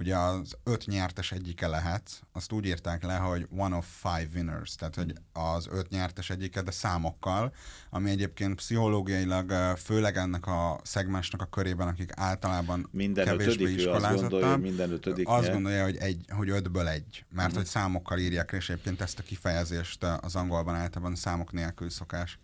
Ugye 0.00 0.16
az 0.16 0.56
öt 0.64 0.86
nyertes 0.86 1.32
egyike 1.32 1.66
lehet, 1.66 2.22
azt 2.32 2.52
úgy 2.52 2.66
írták 2.66 3.02
le, 3.02 3.16
hogy 3.16 3.46
one 3.56 3.76
of 3.76 3.86
five 4.00 4.28
winners, 4.34 4.74
tehát 4.74 4.94
hogy 4.94 5.12
az 5.32 5.68
öt 5.70 5.88
nyertes 5.88 6.30
egyike, 6.30 6.62
de 6.62 6.70
számokkal, 6.70 7.54
ami 7.90 8.10
egyébként 8.10 8.54
pszichológiailag, 8.54 9.76
főleg 9.76 10.16
ennek 10.16 10.46
a 10.46 10.80
szegmensnek 10.82 11.40
a 11.42 11.44
körében, 11.44 11.88
akik 11.88 12.10
általában 12.14 12.88
minden 12.90 13.24
kevésbé 13.24 13.72
iskolázottak, 13.72 14.60
minden 14.60 14.90
ötödik 14.90 15.28
azt 15.28 15.42
nyer. 15.42 15.52
gondolja, 15.52 15.82
hogy, 15.82 15.96
egy, 15.96 16.24
hogy 16.28 16.50
ötből 16.50 16.88
egy, 16.88 17.24
mert 17.28 17.48
uh-huh. 17.48 17.56
hogy 17.56 17.66
számokkal 17.66 18.18
írják, 18.18 18.52
és 18.52 18.70
egyébként 18.70 19.00
ezt 19.00 19.18
a 19.18 19.22
kifejezést 19.22 20.04
az 20.04 20.36
angolban 20.36 20.74
általában 20.74 21.14
számok 21.14 21.52
nélkül 21.52 21.90
szokás 21.90 22.38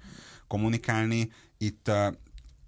kommunikálni. 0.46 1.30
Itt 1.58 1.90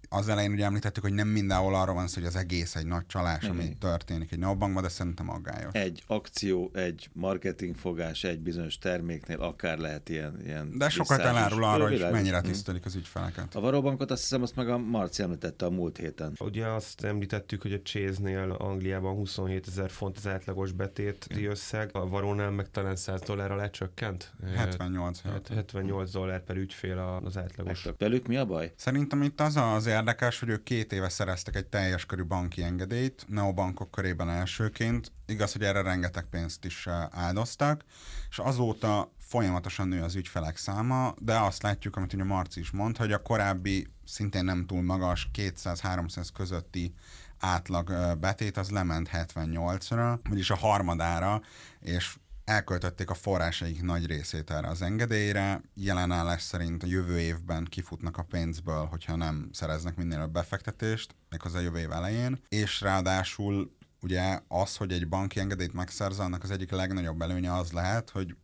az 0.08 0.28
elején 0.28 0.52
ugye 0.52 0.64
említettük, 0.64 1.02
hogy 1.02 1.12
nem 1.12 1.28
mindenhol 1.28 1.74
arra 1.74 1.92
van 1.92 2.08
szó, 2.08 2.14
hogy 2.14 2.28
az 2.28 2.36
egész 2.36 2.74
egy 2.74 2.86
nagy 2.86 3.06
csalás, 3.06 3.42
nem 3.42 3.50
ami 3.50 3.62
így. 3.62 3.78
történik 3.78 4.32
egy 4.32 4.38
bankban, 4.38 4.82
de 4.82 4.88
szerintem 4.88 5.30
aggályos. 5.30 5.72
Egy 5.72 6.02
akció, 6.06 6.70
egy 6.74 7.10
marketingfogás, 7.12 8.24
egy 8.24 8.38
bizonyos 8.38 8.78
terméknél 8.78 9.40
akár 9.40 9.78
lehet 9.78 10.08
ilyen. 10.08 10.40
ilyen 10.44 10.78
de 10.78 10.88
sokat 10.88 11.20
elárul 11.20 11.64
arra, 11.64 11.88
hogy 11.88 12.06
mennyire 12.10 12.38
mhm. 12.38 12.46
tisztelik 12.46 12.84
az 12.84 12.94
ügyfeleket. 12.94 13.54
A 13.54 13.60
varóbankot 13.60 14.10
azt 14.10 14.20
hiszem, 14.20 14.42
azt 14.42 14.56
meg 14.56 14.68
a 14.68 14.78
Marci 14.78 15.22
említette 15.22 15.64
a 15.64 15.70
múlt 15.70 15.96
héten. 15.96 16.32
Ugye 16.40 16.66
azt 16.66 17.04
említettük, 17.04 17.62
hogy 17.62 17.72
a 17.72 17.82
Chase-nél 17.82 18.56
Angliában 18.58 19.14
27 19.14 19.66
ezer 19.68 19.90
font 19.90 20.16
az 20.16 20.26
átlagos 20.26 20.72
betéti 20.72 21.44
összeg, 21.44 21.90
a 21.92 22.08
varónál 22.08 22.50
meg 22.50 22.70
talán 22.70 22.96
100 22.96 23.20
dollárra 23.20 23.56
lecsökkent. 23.56 24.32
78. 24.56 25.20
78 25.48 26.10
dollár 26.10 26.44
per 26.44 26.56
ügyfél 26.56 27.20
az 27.24 27.36
átlagos. 27.36 27.86
Velük 27.98 28.26
mi 28.26 28.36
a 28.36 28.44
baj? 28.44 28.72
Szerintem 28.76 29.22
itt 29.22 29.40
az 29.40 29.56
az 29.56 29.86
érdekes, 29.98 30.38
hogy 30.38 30.48
ők 30.48 30.62
két 30.62 30.92
éve 30.92 31.08
szereztek 31.08 31.56
egy 31.56 31.66
teljes 31.66 32.06
körű 32.06 32.24
banki 32.24 32.62
engedélyt, 32.62 33.24
neobankok 33.28 33.90
körében 33.90 34.30
elsőként. 34.30 35.12
Igaz, 35.26 35.52
hogy 35.52 35.62
erre 35.62 35.82
rengeteg 35.82 36.24
pénzt 36.30 36.64
is 36.64 36.86
eh, 36.86 37.04
áldoztak, 37.10 37.84
és 38.30 38.38
azóta 38.38 39.12
folyamatosan 39.18 39.88
nő 39.88 40.02
az 40.02 40.14
ügyfelek 40.14 40.56
száma, 40.56 41.14
de 41.18 41.38
azt 41.38 41.62
látjuk, 41.62 41.96
amit 41.96 42.12
ugye 42.12 42.24
Marci 42.24 42.60
is 42.60 42.70
mondta, 42.70 43.02
hogy 43.02 43.12
a 43.12 43.22
korábbi 43.22 43.86
szintén 44.04 44.44
nem 44.44 44.66
túl 44.66 44.82
magas 44.82 45.30
200-300 45.34 46.28
közötti 46.34 46.94
átlag 47.38 47.90
eh, 47.90 48.14
betét 48.14 48.56
az 48.56 48.70
lement 48.70 49.10
78-ra, 49.12 50.18
vagyis 50.28 50.50
a 50.50 50.56
harmadára, 50.56 51.42
és 51.80 52.16
elköltötték 52.48 53.10
a 53.10 53.14
forrásaik 53.14 53.82
nagy 53.82 54.06
részét 54.06 54.50
erre 54.50 54.68
az 54.68 54.82
engedélyre. 54.82 55.60
Jelenállás 55.74 56.42
szerint 56.42 56.82
a 56.82 56.86
jövő 56.86 57.18
évben 57.18 57.64
kifutnak 57.64 58.16
a 58.16 58.22
pénzből, 58.22 58.84
hogyha 58.84 59.16
nem 59.16 59.48
szereznek 59.52 59.96
minél 59.96 60.20
a 60.20 60.26
befektetést, 60.26 61.14
méghozzá 61.30 61.58
a 61.58 61.62
jövő 61.62 61.78
év 61.78 61.92
elején, 61.92 62.40
és 62.48 62.80
ráadásul 62.80 63.76
ugye 64.00 64.40
az, 64.48 64.76
hogy 64.76 64.92
egy 64.92 65.08
banki 65.08 65.40
engedélyt 65.40 65.72
megszerzel, 65.72 66.24
annak 66.24 66.42
az 66.42 66.50
egyik 66.50 66.70
legnagyobb 66.70 67.22
előnye 67.22 67.54
az 67.54 67.72
lehet, 67.72 68.10
hogy 68.10 68.36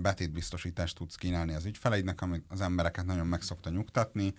betétbiztosítást 0.00 0.96
tudsz 0.96 1.14
kínálni 1.14 1.54
az 1.54 1.64
ügyfeleidnek, 1.64 2.20
amit 2.22 2.44
az 2.48 2.60
embereket 2.60 3.06
nagyon 3.06 3.26
meg 3.26 3.42
szokta 3.42 3.70
nyugtatni, 3.70 4.34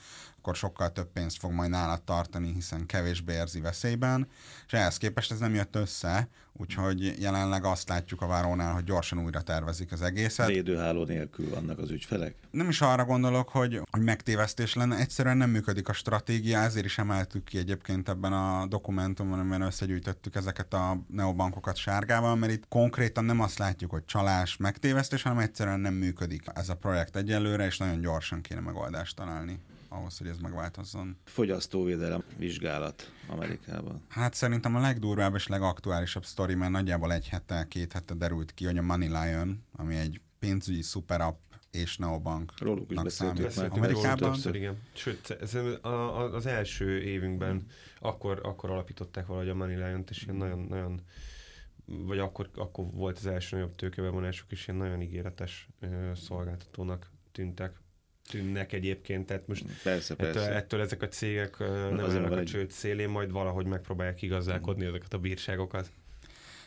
akkor 0.49 0.61
sokkal 0.61 0.91
több 0.91 1.11
pénzt 1.11 1.39
fog 1.39 1.51
majd 1.51 1.69
nálad 1.69 2.01
tartani, 2.01 2.53
hiszen 2.53 2.85
kevésbé 2.85 3.33
érzi 3.33 3.59
veszélyben, 3.59 4.27
és 4.65 4.73
ehhez 4.73 4.97
képest 4.97 5.31
ez 5.31 5.39
nem 5.39 5.53
jött 5.53 5.75
össze, 5.75 6.29
úgyhogy 6.53 7.15
jelenleg 7.19 7.65
azt 7.65 7.89
látjuk 7.89 8.21
a 8.21 8.27
várónál, 8.27 8.73
hogy 8.73 8.83
gyorsan 8.83 9.23
újra 9.23 9.41
tervezik 9.41 9.91
az 9.91 10.01
egészet. 10.01 10.47
Védőháló 10.47 11.03
nélkül 11.03 11.49
vannak 11.49 11.79
az 11.79 11.89
ügyfelek? 11.89 12.35
Nem 12.51 12.69
is 12.69 12.81
arra 12.81 13.05
gondolok, 13.05 13.49
hogy, 13.49 13.81
hogy 13.91 14.01
megtévesztés 14.01 14.73
lenne, 14.73 14.97
egyszerűen 14.97 15.37
nem 15.37 15.49
működik 15.49 15.89
a 15.89 15.93
stratégia, 15.93 16.59
ezért 16.59 16.85
is 16.85 16.97
emeltük 16.97 17.43
ki 17.43 17.57
egyébként 17.57 18.09
ebben 18.09 18.33
a 18.33 18.65
dokumentumban, 18.67 19.39
amiben 19.39 19.61
összegyűjtöttük 19.61 20.35
ezeket 20.35 20.73
a 20.73 21.01
neobankokat 21.07 21.75
sárgával, 21.75 22.35
mert 22.35 22.51
itt 22.51 22.67
konkrétan 22.67 23.25
nem 23.25 23.39
azt 23.39 23.57
látjuk, 23.57 23.91
hogy 23.91 24.05
csalás, 24.05 24.57
megtévesztés, 24.57 25.21
hanem 25.21 25.39
egyszerűen 25.39 25.79
nem 25.79 25.93
működik 25.93 26.43
ez 26.53 26.69
a 26.69 26.75
projekt 26.75 27.15
egyelőre, 27.15 27.65
és 27.65 27.77
nagyon 27.77 27.99
gyorsan 27.99 28.41
kéne 28.41 28.59
megoldást 28.61 29.15
találni 29.15 29.59
ahhoz, 29.89 30.17
hogy 30.17 30.27
ez 30.27 30.37
megváltozzon. 30.37 31.17
Fogyasztóvédelem 31.23 32.23
vizsgálat 32.37 33.11
Amerikában. 33.27 34.01
Hát 34.07 34.33
szerintem 34.33 34.75
a 34.75 34.79
legdurvább 34.79 35.35
és 35.35 35.47
legaktuálisabb 35.47 36.25
sztori, 36.25 36.55
mert 36.55 36.71
nagyjából 36.71 37.13
egy 37.13 37.27
hete, 37.27 37.65
két 37.69 37.93
hete 37.93 38.13
derült 38.13 38.53
ki, 38.53 38.65
hogy 38.65 38.77
a 38.77 38.81
Money 38.81 39.07
Lion, 39.07 39.63
ami 39.71 39.95
egy 39.95 40.21
pénzügyi 40.39 40.81
szuperapp 40.81 41.39
és 41.71 41.97
neobank. 41.97 42.53
Róluk 42.59 42.91
is 42.91 43.01
beszéltünk 43.01 43.55
már. 43.55 43.69
Amerikában. 43.71 44.31
Többször, 44.31 44.55
igen. 44.55 44.77
Sőt, 44.93 45.29
ez 45.29 45.57
az 46.33 46.45
első 46.45 47.01
évünkben 47.01 47.51
hmm. 47.51 47.67
akkor, 47.99 48.39
akkor 48.43 48.69
alapították 48.69 49.25
valahogy 49.25 49.49
a 49.49 49.55
Money 49.55 49.75
Lion-t, 49.75 50.09
és 50.09 50.23
ilyen 50.23 50.35
nagyon, 50.35 50.59
nagyon 50.59 51.01
vagy 51.85 52.19
akkor, 52.19 52.49
akkor 52.55 52.85
volt 52.91 53.17
az 53.17 53.25
első 53.25 53.55
nagyobb 53.55 53.75
tőkebevonásuk, 53.75 54.51
és 54.51 54.67
ilyen 54.67 54.79
nagyon 54.79 55.01
ígéretes 55.01 55.69
szolgáltatónak 56.15 57.11
tűntek. 57.31 57.81
Tűnnek 58.29 58.73
egyébként, 58.73 59.25
tehát 59.25 59.47
most 59.47 59.65
persze, 59.83 60.15
persze. 60.15 60.39
Ettől, 60.39 60.53
ettől 60.53 60.81
ezek 60.81 61.01
a 61.01 61.07
cégek 61.07 61.59
nem 61.59 61.99
állnak 61.99 62.31
a 62.31 62.43
csőd 62.43 62.71
szélén, 62.71 63.09
majd 63.09 63.31
valahogy 63.31 63.65
megpróbálják 63.65 64.21
igazdálkodni 64.21 64.85
ezeket 64.85 65.13
a 65.13 65.17
bírságokat. 65.17 65.91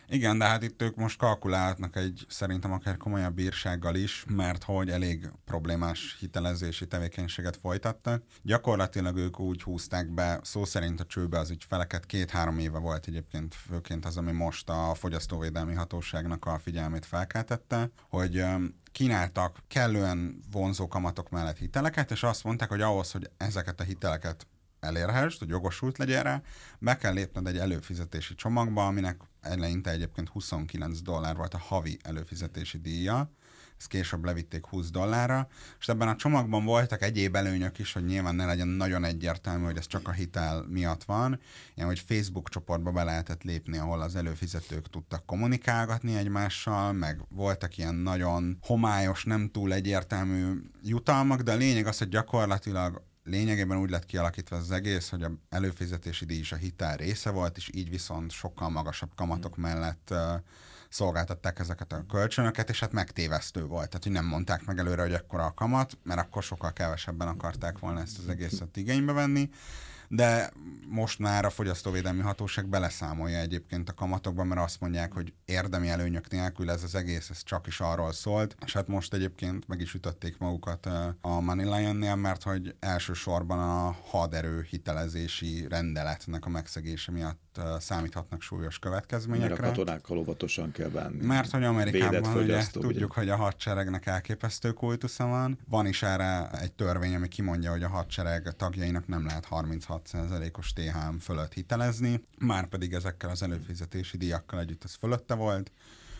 Igen, 0.07 0.37
de 0.37 0.45
hát 0.45 0.63
itt 0.63 0.81
ők 0.81 0.95
most 0.95 1.17
kalkulálhatnak 1.17 1.95
egy 1.95 2.25
szerintem 2.27 2.71
akár 2.71 2.97
komolyabb 2.97 3.33
bírsággal 3.33 3.95
is, 3.95 4.25
mert 4.27 4.63
hogy 4.63 4.89
elég 4.89 5.29
problémás 5.45 6.15
hitelezési 6.19 6.87
tevékenységet 6.87 7.55
folytattak. 7.55 8.23
Gyakorlatilag 8.41 9.17
ők 9.17 9.39
úgy 9.39 9.61
húzták 9.61 10.13
be, 10.13 10.39
szó 10.43 10.65
szerint 10.65 10.99
a 10.99 11.05
csőbe 11.05 11.39
az 11.39 11.49
ügyfeleket 11.49 12.05
két-három 12.05 12.59
éve 12.59 12.77
volt 12.77 13.07
egyébként, 13.07 13.55
főként 13.55 14.05
az, 14.05 14.17
ami 14.17 14.31
most 14.31 14.69
a 14.69 14.93
fogyasztóvédelmi 14.93 15.73
hatóságnak 15.73 16.45
a 16.45 16.59
figyelmét 16.59 17.05
felkeltette, 17.05 17.89
hogy 18.09 18.43
kínáltak 18.93 19.63
kellően 19.67 20.39
vonzó 20.51 20.87
kamatok 20.87 21.29
mellett 21.29 21.57
hiteleket, 21.57 22.11
és 22.11 22.23
azt 22.23 22.43
mondták, 22.43 22.69
hogy 22.69 22.81
ahhoz, 22.81 23.11
hogy 23.11 23.29
ezeket 23.37 23.79
a 23.79 23.83
hiteleket 23.83 24.47
elérhessd, 24.79 25.39
hogy 25.39 25.49
jogosult 25.49 25.97
legyen 25.97 26.23
rá, 26.23 26.41
be 26.79 26.97
kell 26.97 27.13
lépned 27.13 27.47
egy 27.47 27.57
előfizetési 27.57 28.35
csomagba, 28.35 28.85
aminek 28.85 29.21
eleinte 29.41 29.91
egyébként 29.91 30.29
29 30.29 31.01
dollár 31.01 31.35
volt 31.35 31.53
a 31.53 31.57
havi 31.57 31.97
előfizetési 32.01 32.77
díja, 32.77 33.31
ezt 33.83 33.91
később 33.91 34.25
levitték 34.25 34.65
20 34.65 34.89
dollárra, 34.91 35.47
és 35.79 35.87
ebben 35.87 36.07
a 36.07 36.15
csomagban 36.15 36.65
voltak 36.65 37.01
egyéb 37.01 37.35
előnyök 37.35 37.79
is, 37.79 37.93
hogy 37.93 38.05
nyilván 38.05 38.35
ne 38.35 38.45
legyen 38.45 38.67
nagyon 38.67 39.03
egyértelmű, 39.03 39.65
hogy 39.65 39.77
ez 39.77 39.87
csak 39.87 40.07
a 40.07 40.11
hitel 40.11 40.65
miatt 40.69 41.03
van, 41.03 41.39
ilyen, 41.75 41.87
hogy 41.87 41.99
Facebook 41.99 42.49
csoportba 42.49 42.91
be 42.91 43.03
lehetett 43.03 43.43
lépni, 43.43 43.77
ahol 43.77 44.01
az 44.01 44.15
előfizetők 44.15 44.89
tudtak 44.89 45.25
kommunikálgatni 45.25 46.15
egymással, 46.15 46.93
meg 46.93 47.21
voltak 47.29 47.77
ilyen 47.77 47.95
nagyon 47.95 48.57
homályos, 48.61 49.23
nem 49.23 49.49
túl 49.51 49.73
egyértelmű 49.73 50.61
jutalmak, 50.81 51.41
de 51.41 51.51
a 51.51 51.55
lényeg 51.55 51.87
az, 51.87 51.97
hogy 51.97 52.09
gyakorlatilag 52.09 53.03
lényegében 53.23 53.77
úgy 53.77 53.89
lett 53.89 54.05
kialakítva 54.05 54.55
az 54.55 54.71
egész, 54.71 55.09
hogy 55.09 55.23
a 55.23 55.31
előfizetési 55.49 56.25
díj 56.25 56.39
is 56.39 56.51
a 56.51 56.55
hitel 56.55 56.97
része 56.97 57.29
volt, 57.29 57.57
és 57.57 57.69
így 57.73 57.89
viszont 57.89 58.31
sokkal 58.31 58.69
magasabb 58.69 59.11
kamatok 59.15 59.57
mellett 59.57 60.07
uh, 60.11 60.17
szolgáltatták 60.93 61.59
ezeket 61.59 61.93
a 61.93 62.05
kölcsönöket, 62.09 62.69
és 62.69 62.79
hát 62.79 62.91
megtévesztő 62.91 63.65
volt. 63.65 63.87
Tehát, 63.87 64.03
hogy 64.03 64.11
nem 64.11 64.25
mondták 64.25 64.65
meg 64.65 64.77
előre, 64.77 65.01
hogy 65.01 65.13
ekkora 65.13 65.45
a 65.45 65.53
kamat, 65.53 65.97
mert 66.03 66.19
akkor 66.19 66.43
sokkal 66.43 66.73
kevesebben 66.73 67.27
akarták 67.27 67.79
volna 67.79 68.01
ezt 68.01 68.17
az 68.17 68.27
egészet 68.27 68.77
igénybe 68.77 69.11
venni 69.11 69.49
de 70.15 70.51
most 70.87 71.19
már 71.19 71.45
a 71.45 71.49
fogyasztóvédelmi 71.49 72.21
hatóság 72.21 72.67
beleszámolja 72.67 73.37
egyébként 73.37 73.89
a 73.89 73.93
kamatokban, 73.93 74.47
mert 74.47 74.61
azt 74.61 74.79
mondják, 74.79 75.13
hogy 75.13 75.33
érdemi 75.45 75.89
előnyök 75.89 76.29
nélkül 76.29 76.69
ez 76.69 76.83
az 76.83 76.95
egész, 76.95 77.29
ez 77.29 77.43
csak 77.43 77.67
is 77.67 77.79
arról 77.79 78.11
szólt, 78.11 78.55
és 78.65 78.73
hát 78.73 78.87
most 78.87 79.13
egyébként 79.13 79.67
meg 79.67 79.81
is 79.81 79.93
ütötték 79.93 80.37
magukat 80.37 80.85
a 81.21 81.39
Money 81.39 81.65
Lion-nél, 81.65 82.15
mert 82.15 82.43
hogy 82.43 82.75
elsősorban 82.79 83.59
a 83.59 83.95
haderő 84.09 84.65
hitelezési 84.69 85.65
rendeletnek 85.69 86.45
a 86.45 86.49
megszegése 86.49 87.11
miatt 87.11 87.61
számíthatnak 87.79 88.41
súlyos 88.41 88.79
következményekre. 88.79 89.49
Mert 89.49 89.63
a 89.63 89.67
katonákkal 89.67 90.17
óvatosan 90.17 90.71
kell 90.71 90.89
bánni. 90.89 91.25
Mert 91.25 91.51
hogy 91.51 91.63
Amerikában 91.63 92.37
ugye, 92.37 92.63
tudjuk, 92.71 93.11
hogy 93.11 93.29
a 93.29 93.35
hadseregnek 93.35 94.05
elképesztő 94.05 94.71
kultusza 94.71 95.25
van. 95.25 95.59
Van 95.69 95.85
is 95.85 96.03
erre 96.03 96.49
egy 96.51 96.71
törvény, 96.71 97.15
ami 97.15 97.27
kimondja, 97.27 97.71
hogy 97.71 97.83
a 97.83 97.89
hadsereg 97.89 98.55
tagjainak 98.57 99.07
nem 99.07 99.25
lehet 99.25 99.45
36%-os 100.11 100.73
THM 100.73 101.17
fölött 101.17 101.53
hitelezni, 101.53 102.25
már 102.37 102.67
pedig 102.67 102.93
ezekkel 102.93 103.29
az 103.29 103.43
előfizetési 103.43 104.17
díjakkal 104.17 104.59
együtt 104.59 104.83
ez 104.83 104.93
fölötte 104.95 105.33
volt. 105.33 105.71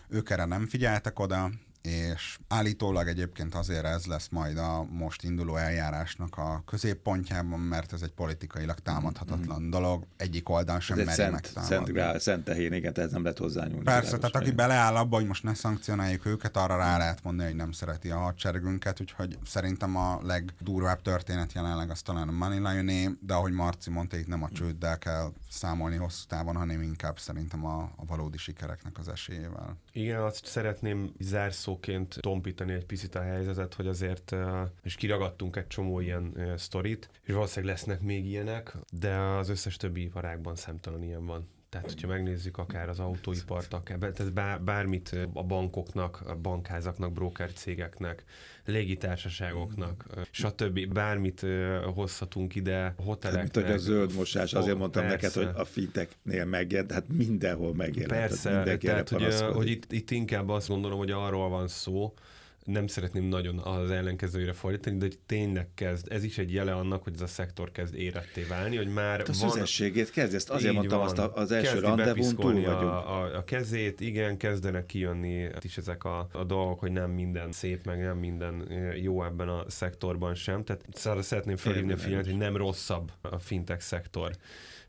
Ők 0.07 0.29
erre 0.29 0.45
nem 0.45 0.67
figyeltek 0.67 1.19
oda, 1.19 1.51
és 1.83 2.37
állítólag 2.47 3.07
egyébként 3.07 3.55
azért 3.55 3.85
ez 3.85 4.05
lesz 4.05 4.27
majd 4.29 4.57
a 4.57 4.83
most 4.83 5.23
induló 5.23 5.55
eljárásnak 5.55 6.37
a 6.37 6.63
középpontjában, 6.65 7.59
mert 7.59 7.93
ez 7.93 8.01
egy 8.01 8.11
politikailag 8.11 8.79
támadhatatlan 8.79 9.59
mm-hmm. 9.61 9.69
dolog, 9.69 10.05
egyik 10.17 10.49
oldalon 10.49 10.81
sem 10.81 10.97
meri 10.97 11.09
szent, 11.09 11.53
szent, 11.55 11.87
grál, 11.87 12.19
szent 12.19 12.43
tehén, 12.43 12.73
igen, 12.73 12.93
tehát 12.93 13.11
nem 13.11 13.23
lehet 13.23 13.37
hozzányúlni. 13.37 13.83
Persze, 13.83 14.17
tehát 14.17 14.35
aki 14.35 14.51
beleáll 14.51 14.95
abba, 14.95 15.15
hogy 15.15 15.27
most 15.27 15.43
ne 15.43 15.53
szankcionáljuk 15.53 16.25
őket, 16.25 16.57
arra 16.57 16.77
rá 16.77 16.97
lehet 16.97 17.23
mondani, 17.23 17.47
hogy 17.47 17.57
nem 17.57 17.71
szereti 17.71 18.09
a 18.09 18.17
hadseregünket, 18.17 19.01
úgyhogy 19.01 19.37
szerintem 19.45 19.95
a 19.95 20.19
legdurvább 20.21 21.01
történet 21.01 21.53
jelenleg 21.53 21.89
az 21.89 22.01
talán 22.01 22.27
a 22.27 22.31
Money 22.31 22.59
Lion 22.59 23.17
de 23.21 23.33
ahogy 23.33 23.51
Marci 23.51 23.89
mondta, 23.89 24.17
itt 24.17 24.27
nem 24.27 24.43
a 24.43 24.49
csőddel 24.49 24.97
kell 24.97 25.31
számolni 25.49 25.95
hosszú 25.95 26.25
távon, 26.27 26.55
hanem 26.55 26.81
inkább 26.81 27.19
szerintem 27.19 27.65
a, 27.65 27.91
a 27.95 28.05
valódi 28.05 28.37
sikereknek 28.37 28.97
az 28.97 29.07
esélyével. 29.07 29.77
Igen, 29.91 30.21
azt 30.21 30.45
szeretném 30.45 31.13
zárszóként 31.73 32.17
tompítani 32.19 32.73
egy 32.73 32.85
picit 32.85 33.15
a 33.15 33.21
helyzetet, 33.21 33.73
hogy 33.73 33.87
azért, 33.87 34.35
és 34.83 34.95
kiragadtunk 34.95 35.55
egy 35.55 35.67
csomó 35.67 35.99
ilyen 35.99 36.53
sztorit, 36.57 37.09
és 37.23 37.33
valószínűleg 37.33 37.75
lesznek 37.75 38.01
még 38.01 38.25
ilyenek, 38.25 38.77
de 38.91 39.15
az 39.17 39.49
összes 39.49 39.77
többi 39.77 40.01
iparágban 40.01 40.55
számtalan 40.55 41.03
ilyen 41.03 41.25
van. 41.25 41.47
Tehát, 41.73 41.87
hogyha 41.87 42.07
megnézzük 42.07 42.57
akár 42.57 42.89
az 42.89 42.99
autóipart, 42.99 43.73
akár, 43.73 43.97
tehát 43.97 44.33
bár, 44.33 44.61
bármit 44.61 45.17
a 45.33 45.43
bankoknak, 45.43 46.21
a 46.25 46.35
bankházaknak, 46.35 47.13
broker 47.13 47.53
cégeknek, 47.53 48.23
légitársaságoknak, 48.65 50.05
stb. 50.31 50.93
Bármit 50.93 51.45
hozhatunk 51.93 52.55
ide, 52.55 52.93
hoteleknek. 52.97 53.55
Mint 53.55 53.65
hogy 53.65 53.75
a 53.75 53.77
zöld 53.77 54.15
mosás, 54.15 54.53
azért 54.53 54.77
mondtam 54.77 55.07
persze. 55.07 55.27
neked, 55.27 55.53
hogy 55.53 55.61
a 55.61 55.65
finteknél 55.65 56.45
megjelent, 56.45 56.91
hát 56.91 57.07
mindenhol 57.07 57.73
megjelent. 57.73 58.11
Persze, 58.11 58.77
tehát, 58.79 59.09
hogy, 59.09 59.33
hogy 59.53 59.69
itt, 59.69 59.91
itt 59.91 60.11
inkább 60.11 60.49
azt 60.49 60.67
gondolom, 60.67 60.97
hogy 60.97 61.11
arról 61.11 61.49
van 61.49 61.67
szó, 61.67 62.13
nem 62.65 62.87
szeretném 62.87 63.23
nagyon 63.23 63.57
az 63.57 63.91
ellenkezőjére 63.91 64.53
fordítani, 64.53 64.97
de 64.97 65.05
hogy 65.05 65.17
tényleg 65.25 65.67
kezd, 65.75 66.11
ez 66.11 66.23
is 66.23 66.37
egy 66.37 66.53
jele 66.53 66.73
annak, 66.73 67.03
hogy 67.03 67.13
ez 67.13 67.21
a 67.21 67.27
szektor 67.27 67.71
kezd 67.71 67.95
éretté 67.95 68.43
válni, 68.43 68.75
hogy 68.75 68.87
már 68.87 69.17
hát 69.17 69.29
a 69.29 69.33
van... 69.39 69.49
szüzességét 69.49 70.09
kezd, 70.09 70.33
ezt 70.33 70.49
azért 70.49 70.73
mondtam, 70.73 70.97
van. 70.97 71.07
azt 71.07 71.17
az 71.17 71.51
első 71.51 71.79
rendezvún 71.79 72.35
túl 72.35 72.53
vagyunk. 72.53 72.67
A, 72.67 73.21
a, 73.21 73.37
a, 73.37 73.43
kezét, 73.43 73.99
igen, 74.01 74.37
kezdenek 74.37 74.85
kijönni 74.85 75.49
is 75.61 75.77
ezek 75.77 76.03
a, 76.03 76.27
a 76.31 76.43
dolgok, 76.43 76.79
hogy 76.79 76.91
nem 76.91 77.11
minden 77.11 77.51
szép, 77.51 77.85
meg 77.85 77.99
nem 77.99 78.17
minden 78.17 78.71
jó 79.01 79.23
ebben 79.23 79.47
a 79.47 79.63
szektorban 79.67 80.35
sem. 80.35 80.63
Tehát 80.63 80.85
szeretném 81.21 81.55
felhívni 81.55 81.91
a 81.91 81.97
figyelmet, 81.97 82.25
hogy 82.25 82.37
nem 82.37 82.57
rosszabb 82.57 83.11
a 83.21 83.39
fintech 83.39 83.81
szektor 83.81 84.31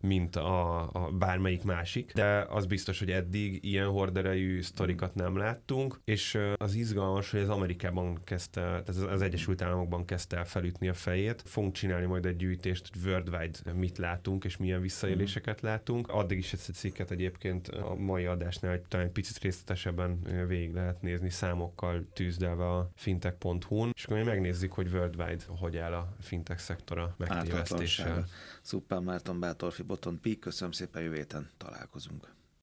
mint 0.04 0.36
a, 0.36 0.80
a 0.82 1.10
bármelyik 1.18 1.62
másik, 1.62 2.12
de 2.12 2.46
az 2.48 2.66
biztos, 2.66 2.98
hogy 2.98 3.10
eddig 3.10 3.64
ilyen 3.64 3.86
horderejű 3.86 4.62
sztorikat 4.62 5.14
nem 5.14 5.36
láttunk, 5.36 6.00
és 6.04 6.38
az 6.56 6.74
izgalmas, 6.74 7.30
hogy 7.30 7.40
az 7.40 7.48
Amerikában 7.64 8.24
kezdte, 8.24 8.60
tehát 8.60 8.88
az 8.88 9.22
Egyesült 9.22 9.62
Államokban 9.62 10.04
kezdte 10.04 10.36
el 10.36 10.44
felütni 10.44 10.88
a 10.88 10.94
fejét. 10.94 11.42
Fogunk 11.46 11.74
csinálni 11.74 12.06
majd 12.06 12.26
egy 12.26 12.36
gyűjtést, 12.36 12.90
hogy 12.92 13.10
worldwide 13.10 13.72
mit 13.72 13.98
látunk, 13.98 14.44
és 14.44 14.56
milyen 14.56 14.80
visszaéléseket 14.80 15.60
látunk. 15.60 16.08
Addig 16.08 16.38
is 16.38 16.52
ezt 16.52 16.68
a 16.68 16.72
cikket 16.72 17.10
egyébként 17.10 17.68
a 17.68 17.94
mai 17.94 18.24
adásnál 18.26 18.82
talán 18.88 19.06
egy 19.06 19.12
picit 19.12 19.38
részletesebben 19.38 20.22
végig 20.46 20.72
lehet 20.72 21.02
nézni 21.02 21.30
számokkal 21.30 22.06
tűzdelve 22.12 22.70
a 22.70 22.90
fintech.hu-n, 22.94 23.90
és 23.94 24.04
akkor 24.04 24.22
megnézzük, 24.22 24.72
hogy 24.72 24.88
worldwide 24.92 25.44
hogy 25.46 25.76
áll 25.76 25.92
a 25.92 26.14
fintech 26.20 26.60
szektora 26.60 27.14
megtévesztéssel. 27.18 28.26
Szuppán 28.62 29.02
Márton 29.02 29.40
Bátorfi 29.40 29.82
Boton 29.82 30.20
Pík, 30.20 30.38
köszönöm 30.38 30.72
szépen, 30.72 31.02
jövő 31.02 31.14
héten 31.14 31.50
találkozunk. 31.56 32.32